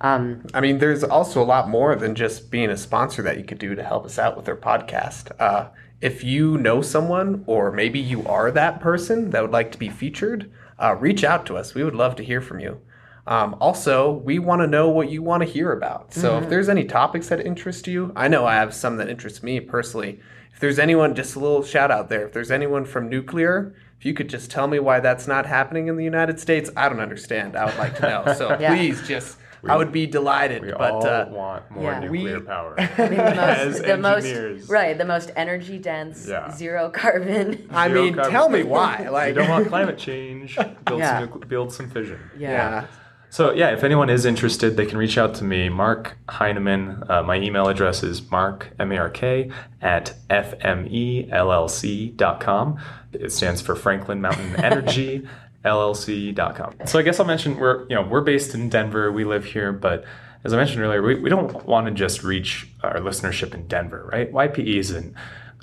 Um, 0.00 0.44
I 0.54 0.60
mean, 0.60 0.78
there's 0.78 1.02
also 1.02 1.42
a 1.42 1.44
lot 1.44 1.68
more 1.68 1.96
than 1.96 2.14
just 2.14 2.50
being 2.50 2.70
a 2.70 2.76
sponsor 2.76 3.22
that 3.22 3.38
you 3.38 3.44
could 3.44 3.58
do 3.58 3.74
to 3.74 3.82
help 3.82 4.04
us 4.04 4.18
out 4.18 4.36
with 4.36 4.48
our 4.48 4.56
podcast. 4.56 5.32
Uh, 5.40 5.68
if 6.00 6.22
you 6.22 6.56
know 6.58 6.80
someone, 6.82 7.42
or 7.46 7.72
maybe 7.72 7.98
you 7.98 8.24
are 8.26 8.50
that 8.52 8.80
person 8.80 9.30
that 9.30 9.42
would 9.42 9.50
like 9.50 9.72
to 9.72 9.78
be 9.78 9.88
featured, 9.88 10.50
uh, 10.78 10.94
reach 10.94 11.24
out 11.24 11.44
to 11.46 11.56
us. 11.56 11.74
We 11.74 11.82
would 11.82 11.96
love 11.96 12.14
to 12.16 12.24
hear 12.24 12.40
from 12.40 12.60
you. 12.60 12.80
Um, 13.26 13.56
also, 13.60 14.12
we 14.12 14.38
want 14.38 14.62
to 14.62 14.66
know 14.66 14.88
what 14.88 15.10
you 15.10 15.22
want 15.22 15.42
to 15.42 15.48
hear 15.48 15.72
about. 15.72 16.14
So 16.14 16.38
if 16.38 16.48
there's 16.48 16.68
any 16.68 16.84
topics 16.84 17.28
that 17.28 17.44
interest 17.44 17.86
you, 17.86 18.12
I 18.16 18.28
know 18.28 18.46
I 18.46 18.54
have 18.54 18.72
some 18.72 18.96
that 18.98 19.10
interest 19.10 19.42
me 19.42 19.60
personally. 19.60 20.20
If 20.54 20.60
there's 20.60 20.78
anyone, 20.78 21.14
just 21.14 21.36
a 21.36 21.40
little 21.40 21.62
shout 21.62 21.90
out 21.90 22.08
there. 22.08 22.26
If 22.26 22.32
there's 22.32 22.50
anyone 22.50 22.84
from 22.84 23.08
nuclear, 23.10 23.74
if 23.98 24.06
you 24.06 24.14
could 24.14 24.28
just 24.28 24.50
tell 24.50 24.66
me 24.68 24.78
why 24.78 25.00
that's 25.00 25.26
not 25.26 25.44
happening 25.44 25.88
in 25.88 25.96
the 25.96 26.04
United 26.04 26.40
States, 26.40 26.70
I 26.76 26.88
don't 26.88 27.00
understand. 27.00 27.54
I 27.56 27.64
would 27.66 27.76
like 27.76 27.96
to 27.96 28.02
know. 28.02 28.34
So 28.34 28.56
Yeah. 28.60 28.74
please 28.74 29.06
just, 29.06 29.37
I 29.66 29.76
would 29.76 29.90
be 29.92 30.06
delighted. 30.06 30.62
we 30.62 30.72
but 30.72 30.92
all 30.92 31.06
uh, 31.06 31.26
want 31.30 31.70
more 31.70 31.82
yeah. 31.92 32.00
nuclear 32.00 32.38
We- 32.40 32.44
power. 32.46 32.74
I 32.78 32.82
mean, 33.08 33.10
the 33.16 33.22
As 33.24 33.66
most, 33.78 33.84
the 33.86 33.96
most 33.96 34.24
engineers. 34.26 34.68
right, 34.68 34.96
the 34.98 35.04
most 35.04 35.30
energy 35.36 35.78
dense, 35.78 36.26
Yeah. 36.28 36.50
zero 36.54 36.90
carbon. 36.90 37.68
I 37.72 37.88
Zero 37.88 38.02
mean, 38.04 38.14
carbon. 38.14 38.30
tell 38.32 38.48
me 38.48 38.62
why. 38.62 39.02
you 39.04 39.10
Like, 39.10 39.34
don't 39.34 39.48
want 39.48 39.68
climate 39.68 39.98
change. 39.98 40.56
Build, 40.86 41.00
Yeah. 41.00 41.20
some, 41.28 41.40
build 41.48 41.72
some 41.72 41.90
fission. 41.90 42.18
yeah. 42.38 42.86
So 43.30 43.52
yeah, 43.52 43.72
if 43.72 43.84
anyone 43.84 44.08
is 44.08 44.24
interested, 44.24 44.78
they 44.78 44.86
can 44.86 44.96
reach 44.96 45.18
out 45.18 45.34
to 45.34 45.44
me, 45.44 45.68
Mark 45.68 46.16
Heineman. 46.30 47.02
Uh, 47.10 47.22
my 47.22 47.36
email 47.36 47.68
address 47.68 48.02
is 48.02 48.30
mark 48.30 48.70
m 48.78 48.90
a 48.90 48.96
r 48.96 49.10
k 49.10 49.50
at 49.82 50.14
E 50.30 51.28
fmellc.com. 51.28 52.78
It 53.12 53.32
stands 53.32 53.60
for 53.60 53.74
Franklin 53.74 54.20
Mountain 54.22 54.56
Energy 54.64 55.26
LLC.com. 55.68 56.86
So 56.86 56.98
I 56.98 57.02
guess 57.02 57.20
I'll 57.20 57.26
mention 57.26 57.56
we're 57.56 57.86
you 57.88 57.94
know 57.94 58.02
we're 58.02 58.22
based 58.22 58.54
in 58.54 58.68
Denver. 58.68 59.12
We 59.12 59.24
live 59.24 59.44
here, 59.44 59.72
but 59.72 60.04
as 60.44 60.52
I 60.52 60.56
mentioned 60.56 60.80
earlier, 60.80 61.02
we, 61.02 61.16
we 61.16 61.28
don't 61.28 61.66
want 61.66 61.86
to 61.86 61.92
just 61.92 62.22
reach 62.22 62.68
our 62.82 62.96
listenership 62.96 63.54
in 63.54 63.66
Denver, 63.66 64.08
right? 64.12 64.32
YPE 64.32 64.76
is 64.78 64.90
an 64.92 65.14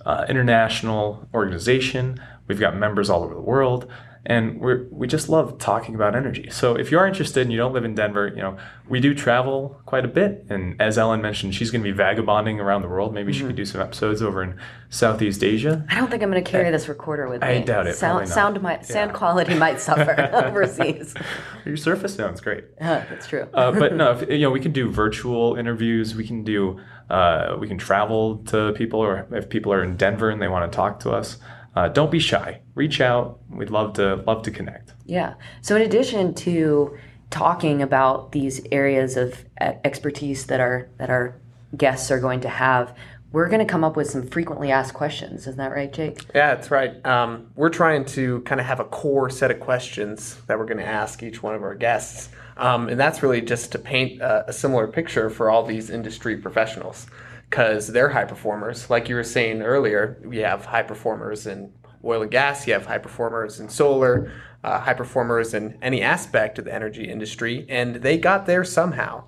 uh, 0.06 0.26
international 0.28 1.28
organization. 1.34 2.22
We've 2.48 2.60
got 2.60 2.76
members 2.76 3.10
all 3.10 3.24
over 3.24 3.34
the 3.34 3.42
world 3.42 3.90
and 4.28 4.60
we 4.60 4.76
we 4.90 5.08
just 5.08 5.30
love 5.30 5.60
talking 5.60 5.94
about 5.94 6.16
energy. 6.16 6.50
So 6.50 6.76
if 6.76 6.92
you 6.92 6.98
are 6.98 7.08
interested 7.08 7.42
and 7.42 7.52
you 7.52 7.58
don't 7.58 7.74
live 7.74 7.86
in 7.86 7.94
Denver, 7.94 8.28
you 8.28 8.42
know 8.42 8.58
we 8.90 9.00
do 9.00 9.14
travel 9.14 9.80
quite 9.86 10.04
a 10.04 10.08
bit. 10.08 10.46
And 10.50 10.80
as 10.82 10.98
Ellen 10.98 11.22
mentioned, 11.22 11.54
she's 11.54 11.70
going 11.70 11.84
to 11.84 11.90
be 11.90 11.96
vagabonding 11.96 12.60
around 12.60 12.82
the 12.82 12.88
world. 12.88 13.14
Maybe 13.14 13.34
she 13.34 13.44
could 13.44 13.56
do 13.56 13.66
some 13.66 13.82
episodes 13.82 14.22
over 14.22 14.42
in 14.42 14.58
Southeast 14.90 15.44
Asia. 15.44 15.86
I 15.90 15.96
don't 15.96 16.10
think 16.10 16.24
I'm 16.24 16.32
going 16.32 16.44
to 16.44 16.50
carry 16.50 16.72
this 16.72 16.88
recorder 16.88 17.28
with 17.28 17.42
me. 17.42 17.48
I 17.48 17.62
doubt 17.62 17.88
it, 17.88 17.96
Sound, 17.96 18.28
sound 18.28 18.62
might, 18.62 18.86
sound 18.86 19.14
quality 19.14 19.56
might 19.56 19.80
suffer 19.90 20.30
overseas. 20.46 21.14
Your 21.66 21.78
Surface 21.78 22.16
sounds 22.16 22.42
great. 22.42 22.66
Uh, 22.80 23.04
that's 23.10 23.28
true. 23.28 23.48
Uh, 23.54 23.72
but 23.72 23.94
no, 23.94 24.12
if, 24.12 24.30
you 24.30 24.40
know 24.40 24.52
we 24.52 24.60
can 24.60 24.72
do 24.72 24.90
virtual 24.90 25.56
interviews. 25.56 26.16
We 26.16 26.26
can 26.26 26.44
do 26.44 26.80
uh, 27.10 27.58
we 27.60 27.68
can 27.68 27.78
travel 27.78 28.38
to 28.46 28.74
people, 28.74 29.00
or 29.00 29.28
if 29.32 29.50
people 29.50 29.72
are 29.72 29.84
in 29.84 29.98
Denver 29.98 30.30
and 30.32 30.42
they 30.42 30.48
want 30.48 30.72
to 30.72 30.76
talk 30.76 31.00
to 31.02 31.12
us. 31.12 31.38
Uh, 31.76 31.90
don't 31.90 32.12
be 32.12 32.20
shy. 32.20 32.62
Reach 32.74 33.02
out. 33.02 33.40
We'd 33.50 33.70
love 33.70 33.94
to 33.94 34.16
love 34.28 34.44
to 34.44 34.52
connect. 34.52 34.94
Yeah. 35.06 35.34
So 35.62 35.76
in 35.76 35.82
addition 35.82 36.34
to 36.36 36.98
talking 37.30 37.82
about 37.82 38.32
these 38.32 38.62
areas 38.72 39.18
of 39.18 39.44
expertise 39.60 40.46
that 40.48 40.60
our 40.60 40.88
that 40.98 41.10
our 41.10 41.36
guests 41.76 42.10
are 42.12 42.20
going 42.20 42.40
to 42.42 42.50
have, 42.50 42.96
we're 43.34 43.50
going 43.50 43.60
to 43.60 43.66
come 43.66 43.84
up 43.84 43.98
with 43.98 44.10
some 44.10 44.26
frequently 44.26 44.72
asked 44.72 44.94
questions. 44.94 45.42
Isn't 45.42 45.58
that 45.58 45.72
right, 45.74 45.92
Jake? 45.92 46.26
Yeah, 46.34 46.56
that's 46.56 46.72
right. 46.72 47.06
Um, 47.06 47.52
we're 47.56 47.70
trying 47.70 48.06
to 48.06 48.40
kind 48.42 48.62
of 48.62 48.68
have 48.68 48.80
a 48.80 48.86
core 48.86 49.30
set 49.30 49.52
of 49.52 49.60
questions 49.60 50.38
that 50.48 50.58
we're 50.58 50.66
going 50.66 50.78
to 50.78 50.86
ask 50.86 51.22
each 51.22 51.44
one 51.44 51.56
of 51.56 51.62
our 51.62 51.76
guests. 51.76 52.30
Um, 52.56 52.88
and 52.88 52.98
that's 52.98 53.22
really 53.22 53.42
just 53.42 53.74
to 53.74 53.80
paint 53.80 54.22
a, 54.22 54.48
a 54.48 54.54
similar 54.54 54.88
picture 54.88 55.30
for 55.30 55.50
all 55.50 55.66
these 55.66 55.90
industry 55.90 56.38
professionals 56.38 57.08
because 57.50 57.88
they're 57.88 58.10
high 58.10 58.26
performers. 58.26 58.90
Like 58.90 59.10
you 59.10 59.16
were 59.16 59.24
saying 59.24 59.62
earlier, 59.62 60.22
we 60.26 60.38
have 60.40 60.66
high 60.66 60.84
performers 60.84 61.48
in 61.48 61.72
oil 62.04 62.22
and 62.22 62.32
gas, 62.32 62.68
you 62.68 62.74
have 62.74 62.86
high 62.86 62.98
performers 62.98 63.60
in 63.60 63.70
solar, 63.70 64.32
uh, 64.64 64.80
high 64.80 64.94
performers 64.94 65.54
in 65.54 65.78
any 65.82 66.02
aspect 66.02 66.60
of 66.60 66.66
the 66.66 66.74
energy 66.74 67.10
industry, 67.10 67.66
and 67.70 67.96
they 67.96 68.18
got 68.18 68.46
there 68.46 68.64
somehow. 68.64 69.24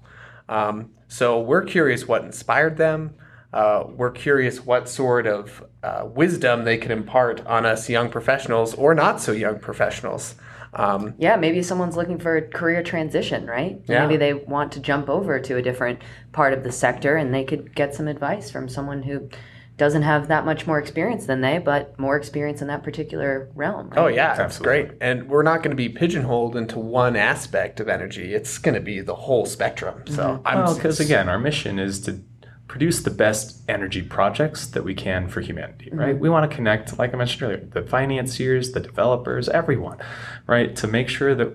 Um, 0.50 0.92
so 1.08 1.40
we're 1.40 1.64
curious 1.64 2.08
what 2.08 2.24
inspired 2.24 2.78
them. 2.78 3.16
Uh, 3.54 3.86
we're 3.90 4.12
curious 4.12 4.66
what 4.66 4.90
sort 4.90 5.26
of 5.26 5.64
uh, 5.82 6.06
wisdom 6.06 6.66
they 6.66 6.78
can 6.78 6.92
impart 6.92 7.46
on 7.46 7.66
us 7.66 7.90
young 7.90 8.10
professionals 8.10 8.74
or 8.74 8.94
not 8.94 9.22
so 9.22 9.32
young 9.32 9.58
professionals. 9.60 10.36
Um, 10.74 11.14
Yeah, 11.18 11.36
maybe 11.36 11.62
someone's 11.64 11.98
looking 11.98 12.20
for 12.20 12.38
a 12.38 12.42
career 12.42 12.84
transition, 12.84 13.48
right? 13.48 13.82
Yeah. 13.88 14.06
Maybe 14.06 14.18
they 14.18 14.34
want 14.34 14.72
to 14.74 14.80
jump 14.80 15.10
over 15.10 15.40
to 15.40 15.58
a 15.58 15.62
different 15.62 16.02
part 16.32 16.54
of 16.54 16.64
the 16.64 16.72
sector 16.72 17.16
and 17.16 17.34
they 17.34 17.44
could 17.44 17.76
get 17.76 17.96
some 17.96 18.08
advice 18.08 18.50
from 18.52 18.70
someone 18.70 19.04
who 19.04 19.30
doesn't 19.78 20.02
have 20.02 20.28
that 20.28 20.44
much 20.44 20.66
more 20.66 20.80
experience 20.80 21.28
than 21.28 21.42
they, 21.42 21.60
but 21.60 21.98
more 22.00 22.18
experience 22.18 22.62
in 22.62 22.68
that 22.68 22.84
particular 22.84 23.50
realm. 23.54 23.90
Right? 23.90 24.00
oh 24.00 24.08
yeah, 24.08 24.32
it's 24.32 24.40
Absolutely. 24.40 24.84
great. 24.86 24.98
And 25.02 25.30
we're 25.30 25.44
not 25.44 25.58
going 25.58 25.70
to 25.70 25.76
be 25.76 25.88
pigeonholed 25.88 26.56
into 26.56 26.80
one 26.80 27.16
aspect 27.16 27.80
of 27.80 27.88
energy. 27.88 28.34
It's 28.34 28.58
going 28.58 28.74
to 28.74 28.82
be 28.82 29.02
the 29.02 29.14
whole 29.14 29.46
spectrum. 29.46 30.04
So 30.08 30.42
I'm 30.46 30.64
Well, 30.64 30.76
because 30.76 31.00
again, 31.00 31.30
our 31.30 31.38
mission 31.38 31.78
is 31.78 32.02
to 32.02 32.20
produce 32.68 33.02
the 33.02 33.12
best 33.12 33.62
energy 33.70 34.02
projects 34.02 34.68
that 34.68 34.84
we 34.84 34.94
can 34.94 35.30
for 35.30 35.42
humanity, 35.42 35.90
right? 35.92 36.10
Mm-hmm. 36.10 36.20
We 36.20 36.30
want 36.30 36.50
to 36.50 36.56
connect, 36.56 36.98
like 37.00 37.14
I 37.14 37.18
mentioned 37.18 37.44
earlier, 37.44 37.66
the 37.66 37.82
financiers, 37.82 38.74
the 38.74 38.82
developers, 38.82 39.48
everyone, 39.50 40.00
right? 40.48 40.76
To 40.76 40.88
make 40.88 41.08
sure 41.08 41.34
that, 41.34 41.54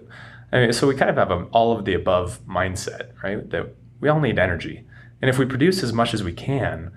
I 0.52 0.60
mean, 0.60 0.72
so 0.72 0.86
we 0.86 0.94
kind 0.96 1.10
of 1.10 1.16
have 1.16 1.30
an 1.30 1.48
all 1.52 1.76
of 1.76 1.84
the 1.84 1.94
above 1.94 2.40
mindset, 2.46 3.10
right? 3.22 3.48
That 3.50 3.74
we 4.00 4.08
all 4.08 4.20
need 4.20 4.38
energy. 4.38 4.84
And 5.20 5.28
if 5.28 5.38
we 5.38 5.44
produce 5.44 5.82
as 5.82 5.92
much 5.92 6.14
as 6.14 6.24
we 6.24 6.32
can, 6.32 6.92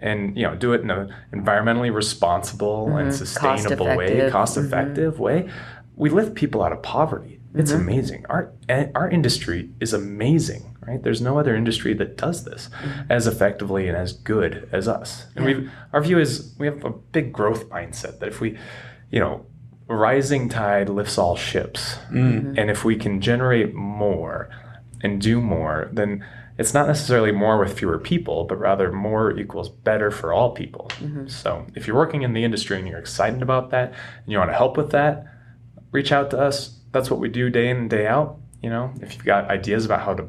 and 0.00 0.36
you 0.36 0.44
know 0.44 0.54
do 0.54 0.72
it 0.72 0.80
in 0.80 0.90
an 0.90 1.12
environmentally 1.32 1.92
responsible 1.92 2.96
and 2.96 3.08
mm-hmm. 3.08 3.16
sustainable 3.16 3.86
way 3.96 4.30
Cost-effective. 4.30 4.32
cost 4.32 4.56
effective 4.56 5.14
mm-hmm. 5.14 5.22
way 5.22 5.50
we 5.96 6.10
lift 6.10 6.34
people 6.36 6.62
out 6.62 6.72
of 6.72 6.82
poverty 6.82 7.40
it's 7.54 7.72
amazing 7.72 8.24
our 8.28 8.52
eh, 8.68 8.86
our 8.94 9.10
industry 9.10 9.70
is 9.80 9.92
amazing 9.92 10.76
right? 10.88 11.02
There's 11.02 11.20
no 11.20 11.38
other 11.38 11.54
industry 11.54 11.94
that 11.94 12.16
does 12.16 12.44
this 12.44 12.70
mm-hmm. 12.80 13.10
as 13.10 13.26
effectively 13.26 13.88
and 13.88 13.96
as 13.96 14.12
good 14.12 14.68
as 14.72 14.88
us. 14.88 15.26
And 15.36 15.44
we 15.44 15.70
our 15.92 16.00
view 16.00 16.18
is 16.18 16.54
we 16.58 16.66
have 16.66 16.84
a 16.84 16.90
big 16.90 17.32
growth 17.32 17.68
mindset 17.68 18.18
that 18.20 18.28
if 18.28 18.40
we 18.40 18.58
you 19.10 19.20
know 19.20 19.46
rising 19.88 20.48
tide 20.48 20.88
lifts 20.88 21.16
all 21.18 21.36
ships. 21.36 21.96
Mm-hmm. 22.10 22.58
And 22.58 22.70
if 22.70 22.84
we 22.84 22.96
can 22.96 23.20
generate 23.20 23.74
more 23.74 24.50
and 25.02 25.20
do 25.20 25.40
more 25.40 25.88
then 25.92 26.24
it's 26.58 26.74
not 26.74 26.88
necessarily 26.88 27.30
more 27.30 27.56
with 27.56 27.78
fewer 27.78 27.98
people, 27.98 28.44
but 28.44 28.58
rather 28.58 28.90
more 28.90 29.38
equals 29.38 29.68
better 29.68 30.10
for 30.10 30.32
all 30.32 30.50
people. 30.50 30.90
Mm-hmm. 30.98 31.28
So 31.28 31.64
if 31.76 31.86
you're 31.86 31.96
working 31.96 32.22
in 32.22 32.32
the 32.32 32.42
industry 32.42 32.78
and 32.78 32.88
you're 32.88 32.98
excited 32.98 33.42
about 33.42 33.70
that 33.70 33.90
and 33.90 34.32
you 34.32 34.38
want 34.38 34.50
to 34.50 34.56
help 34.56 34.76
with 34.76 34.90
that, 34.90 35.24
reach 35.92 36.10
out 36.10 36.30
to 36.30 36.38
us. 36.38 36.76
That's 36.90 37.10
what 37.10 37.20
we 37.20 37.28
do 37.28 37.48
day 37.48 37.70
in 37.70 37.76
and 37.76 37.90
day 37.90 38.08
out. 38.08 38.40
You 38.60 38.70
know, 38.70 38.92
if 39.00 39.14
you've 39.14 39.24
got 39.24 39.48
ideas 39.48 39.84
about 39.84 40.00
how 40.00 40.14
to 40.14 40.28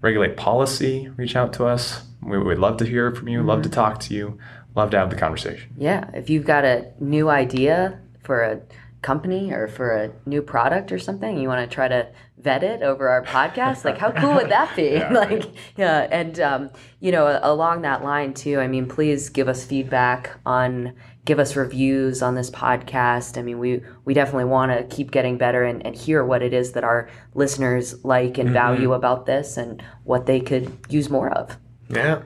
regulate 0.00 0.36
policy, 0.36 1.08
reach 1.16 1.36
out 1.36 1.52
to 1.54 1.66
us. 1.66 2.04
We 2.22 2.38
would 2.38 2.58
love 2.58 2.76
to 2.78 2.84
hear 2.84 3.14
from 3.14 3.28
you, 3.28 3.42
love 3.42 3.62
to 3.62 3.68
mm-hmm. 3.68 3.74
talk 3.74 4.00
to 4.00 4.14
you, 4.14 4.38
love 4.74 4.90
to 4.90 4.98
have 4.98 5.10
the 5.10 5.16
conversation. 5.16 5.72
Yeah, 5.76 6.10
if 6.14 6.30
you've 6.30 6.44
got 6.44 6.64
a 6.64 6.92
new 7.00 7.28
idea 7.28 7.98
for 8.22 8.42
a 8.42 8.60
company 9.02 9.50
or 9.52 9.66
for 9.66 9.90
a 9.96 10.12
new 10.26 10.42
product 10.42 10.92
or 10.92 10.98
something, 10.98 11.38
you 11.38 11.48
want 11.48 11.68
to 11.68 11.74
try 11.74 11.88
to 11.88 12.06
vet 12.38 12.62
it 12.62 12.82
over 12.82 13.08
our 13.08 13.22
podcast, 13.24 13.84
like 13.84 13.98
how 13.98 14.10
cool 14.10 14.34
would 14.34 14.50
that 14.50 14.74
be? 14.76 14.98
like, 15.10 15.44
yeah, 15.76 16.06
and 16.10 16.38
um, 16.40 16.70
you 17.00 17.12
know, 17.12 17.38
along 17.42 17.82
that 17.82 18.04
line 18.04 18.34
too. 18.34 18.60
I 18.60 18.66
mean, 18.66 18.86
please 18.86 19.28
give 19.28 19.48
us 19.48 19.64
feedback 19.64 20.38
on, 20.44 20.94
give 21.24 21.38
us 21.38 21.56
reviews 21.56 22.22
on 22.22 22.34
this 22.34 22.50
podcast. 22.50 23.38
I 23.38 23.42
mean, 23.42 23.58
we 23.58 23.82
we 24.04 24.12
definitely 24.14 24.44
want 24.46 24.72
to 24.72 24.94
keep 24.94 25.10
getting 25.10 25.38
better 25.38 25.64
and, 25.64 25.84
and 25.86 25.94
hear 25.96 26.24
what 26.24 26.42
it 26.42 26.52
is 26.52 26.72
that 26.72 26.84
our 26.84 27.08
listeners 27.34 28.04
like 28.04 28.36
and 28.38 28.50
value 28.50 28.92
about 28.92 29.26
this 29.26 29.56
and 29.56 29.82
what 30.04 30.26
they 30.26 30.40
could 30.40 30.70
use 30.88 31.08
more 31.08 31.30
of. 31.30 31.56
yeah, 31.88 32.22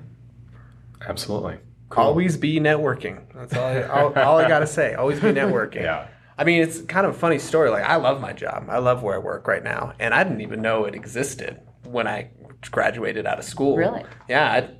Absolutely. 1.06 1.58
always 1.96 2.36
be 2.36 2.58
networking. 2.58 3.20
That's 3.34 3.54
all 3.54 3.64
I, 3.64 3.82
all, 3.82 4.12
all 4.14 4.38
I 4.38 4.48
got 4.48 4.60
to 4.60 4.66
say. 4.66 4.94
Always 4.94 5.20
be 5.20 5.28
networking. 5.42 5.82
Yeah. 5.82 6.08
I 6.36 6.44
mean, 6.44 6.62
it's 6.62 6.80
kind 6.82 7.06
of 7.06 7.14
a 7.14 7.18
funny 7.18 7.38
story. 7.38 7.70
Like, 7.70 7.84
I 7.84 7.96
love 7.96 8.20
my 8.20 8.32
job. 8.32 8.66
I 8.68 8.78
love 8.78 9.02
where 9.02 9.14
I 9.14 9.18
work 9.18 9.46
right 9.46 9.62
now, 9.62 9.92
and 9.98 10.12
I 10.12 10.24
didn't 10.24 10.40
even 10.40 10.62
know 10.62 10.84
it 10.84 10.94
existed 10.94 11.60
when 11.84 12.06
I 12.06 12.30
graduated 12.70 13.26
out 13.26 13.38
of 13.38 13.44
school. 13.44 13.76
Really? 13.76 14.04
Yeah. 14.28 14.50
I, 14.50 14.70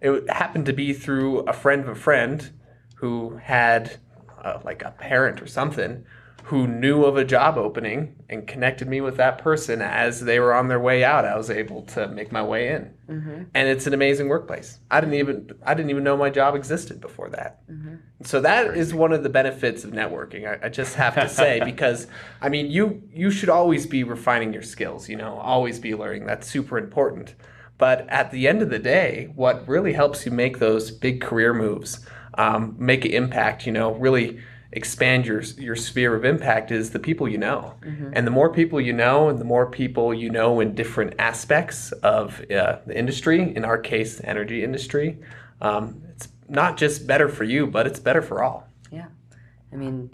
it 0.00 0.30
happened 0.30 0.66
to 0.66 0.72
be 0.72 0.92
through 0.92 1.40
a 1.40 1.52
friend 1.52 1.82
of 1.82 1.88
a 1.88 1.94
friend 1.94 2.50
who 2.96 3.36
had 3.36 3.98
uh, 4.42 4.60
like 4.64 4.82
a 4.82 4.90
parent 4.90 5.40
or 5.40 5.46
something 5.46 6.04
who 6.48 6.66
knew 6.66 7.04
of 7.04 7.18
a 7.18 7.24
job 7.26 7.58
opening 7.58 8.16
and 8.30 8.46
connected 8.46 8.88
me 8.88 9.02
with 9.02 9.18
that 9.18 9.36
person 9.36 9.82
as 9.82 10.20
they 10.20 10.40
were 10.40 10.54
on 10.54 10.68
their 10.68 10.80
way 10.80 11.04
out. 11.04 11.26
I 11.26 11.36
was 11.36 11.50
able 11.50 11.82
to 11.88 12.08
make 12.08 12.32
my 12.32 12.42
way 12.42 12.68
in, 12.68 12.94
and 13.52 13.68
it's 13.68 13.86
an 13.86 13.92
amazing 13.92 14.28
workplace. 14.28 14.78
I 14.90 15.00
didn't 15.00 15.16
even 15.16 15.50
I 15.66 15.74
didn't 15.74 15.90
even 15.90 16.04
know 16.04 16.16
my 16.16 16.30
job 16.30 16.54
existed 16.54 17.02
before 17.02 17.28
that. 17.30 17.60
So 18.22 18.40
that 18.40 18.74
is 18.78 18.94
one 18.94 19.12
of 19.12 19.22
the 19.22 19.28
benefits 19.28 19.84
of 19.84 19.90
networking. 19.90 20.48
I, 20.48 20.66
I 20.66 20.68
just 20.70 20.94
have 20.94 21.16
to 21.16 21.28
say 21.28 21.60
because 21.64 22.06
I 22.40 22.48
mean 22.48 22.70
you 22.70 23.02
you 23.12 23.30
should 23.30 23.50
always 23.50 23.86
be 23.86 24.02
refining 24.02 24.54
your 24.54 24.62
skills. 24.62 25.06
You 25.06 25.16
know, 25.16 25.36
always 25.38 25.78
be 25.78 25.94
learning. 25.94 26.24
That's 26.24 26.48
super 26.48 26.78
important. 26.78 27.34
But 27.76 28.08
at 28.08 28.30
the 28.30 28.48
end 28.48 28.62
of 28.62 28.70
the 28.70 28.78
day, 28.78 29.30
what 29.34 29.68
really 29.68 29.92
helps 29.92 30.24
you 30.24 30.32
make 30.32 30.58
those 30.58 30.90
big 30.90 31.20
career 31.20 31.52
moves, 31.52 32.06
um, 32.38 32.74
make 32.78 33.04
an 33.04 33.12
impact, 33.12 33.66
you 33.66 33.72
know, 33.72 33.92
really 33.92 34.40
expand 34.72 35.26
your 35.26 35.40
your 35.40 35.76
sphere 35.76 36.14
of 36.14 36.24
impact 36.24 36.70
is 36.70 36.90
the 36.90 36.98
people 36.98 37.28
you 37.28 37.38
know. 37.38 37.74
And 38.12 38.26
the 38.26 38.30
more 38.30 38.52
people 38.52 38.80
you 38.80 38.92
know, 38.92 39.28
and 39.28 39.38
the 39.38 39.44
more 39.44 39.70
people 39.70 40.12
you 40.12 40.30
know 40.30 40.60
in 40.60 40.74
different 40.74 41.14
aspects 41.18 41.92
of 41.92 42.40
uh, 42.50 42.78
the 42.86 42.96
industry, 42.96 43.54
in 43.56 43.64
our 43.64 43.78
case, 43.78 44.16
the 44.16 44.28
energy 44.28 44.62
industry, 44.62 45.18
um, 45.60 46.02
it's 46.10 46.28
not 46.48 46.76
just 46.76 47.06
better 47.06 47.28
for 47.28 47.44
you, 47.44 47.66
but 47.66 47.86
it's 47.86 48.00
better 48.00 48.22
for 48.22 48.42
all. 48.42 48.68
Yeah, 48.90 49.06
I 49.72 49.76
mean, 49.76 50.10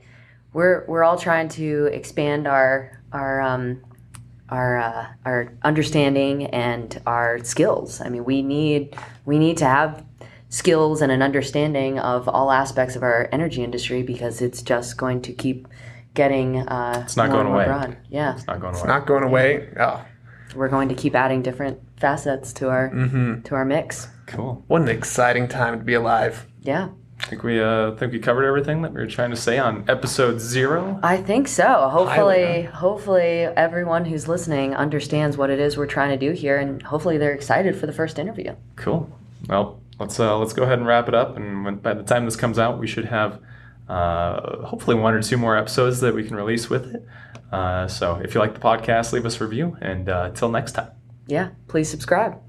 we're 0.52 0.84
we're 0.86 1.04
all 1.04 1.18
trying 1.18 1.48
to 1.50 1.86
expand 1.92 2.46
our 2.46 3.02
our 3.12 3.40
um, 3.40 3.82
our 4.50 4.78
uh, 4.78 5.06
our 5.24 5.52
understanding 5.62 6.46
and 6.46 7.00
our 7.06 7.42
skills. 7.42 8.00
I 8.00 8.08
mean, 8.08 8.24
we 8.24 8.42
need 8.42 8.96
we 9.24 9.38
need 9.38 9.56
to 9.58 9.66
have 9.66 10.04
skills 10.58 11.02
and 11.02 11.10
an 11.10 11.20
understanding 11.22 11.98
of 11.98 12.28
all 12.28 12.50
aspects 12.52 12.94
of 12.96 13.02
our 13.02 13.28
energy 13.32 13.62
industry 13.64 14.02
because 14.02 14.40
it's 14.40 14.62
just 14.62 14.96
going 14.96 15.20
to 15.22 15.32
keep 15.32 15.66
getting 16.14 16.58
uh, 16.68 17.00
It's 17.04 17.16
not 17.16 17.28
more 17.30 17.42
going 17.42 17.52
away. 17.52 17.64
broad. 17.64 17.96
Yeah, 18.08 18.34
It's 18.34 18.46
not 18.46 18.60
going 18.60 18.74
away. 18.74 18.80
It's 18.80 18.86
not 18.88 19.06
going 19.06 19.24
away. 19.24 19.68
Oh, 19.80 20.04
we're 20.54 20.68
going 20.68 20.88
to 20.90 20.94
keep 20.94 21.14
adding 21.16 21.42
different 21.42 21.80
facets 21.98 22.52
to 22.54 22.68
our 22.68 22.90
Mm-hmm. 22.90 23.42
to 23.42 23.54
our 23.56 23.64
mix. 23.64 24.06
cool. 24.26 24.62
what 24.68 24.82
an 24.82 24.88
exciting 24.88 25.48
time 25.48 25.76
to 25.78 25.84
be 25.84 25.94
alive. 25.94 26.46
Yeah, 26.62 26.90
I 27.20 27.24
think 27.26 27.42
we 27.42 27.60
uh, 27.60 27.92
think 27.96 28.12
we 28.12 28.20
covered 28.20 28.44
everything 28.46 28.82
that 28.82 28.92
we 28.92 29.00
were 29.00 29.08
trying 29.08 29.30
to 29.30 29.36
say 29.36 29.58
on 29.58 29.84
episode 29.88 30.40
zero. 30.40 31.00
I 31.02 31.16
think 31.16 31.48
so. 31.48 31.88
Hopefully, 31.88 32.62
hopefully 32.62 33.42
everyone 33.66 34.04
who's 34.04 34.28
listening 34.28 34.74
understands 34.76 35.36
what 35.36 35.50
it 35.50 35.58
is 35.58 35.76
we're 35.76 35.86
trying 35.86 36.10
to 36.16 36.26
do 36.26 36.32
here, 36.32 36.58
and 36.58 36.80
hopefully 36.82 37.18
they're 37.18 37.34
excited 37.34 37.76
for 37.76 37.86
the 37.86 37.92
first 37.92 38.18
interview. 38.20 38.54
Cool. 38.76 39.10
Well, 39.48 39.80
let's 39.98 40.18
uh, 40.18 40.38
let's 40.38 40.52
go 40.52 40.62
ahead 40.62 40.78
and 40.78 40.86
wrap 40.86 41.08
it 41.08 41.14
up. 41.14 41.36
And 41.36 41.64
when, 41.64 41.76
by 41.76 41.94
the 41.94 42.02
time 42.02 42.24
this 42.24 42.36
comes 42.36 42.58
out, 42.58 42.78
we 42.78 42.86
should 42.86 43.06
have 43.06 43.40
uh, 43.88 44.66
hopefully 44.66 44.96
one 44.96 45.14
or 45.14 45.22
two 45.22 45.36
more 45.36 45.56
episodes 45.56 46.00
that 46.00 46.14
we 46.14 46.24
can 46.24 46.36
release 46.36 46.70
with 46.70 46.94
it. 46.94 47.06
Uh, 47.52 47.86
so 47.86 48.16
if 48.16 48.34
you 48.34 48.40
like 48.40 48.54
the 48.54 48.60
podcast, 48.60 49.12
leave 49.12 49.26
us 49.26 49.40
a 49.40 49.44
review. 49.44 49.76
And 49.80 50.08
uh, 50.08 50.24
until 50.30 50.48
next 50.48 50.72
time. 50.72 50.90
Yeah, 51.26 51.50
please 51.68 51.88
subscribe. 51.88 52.40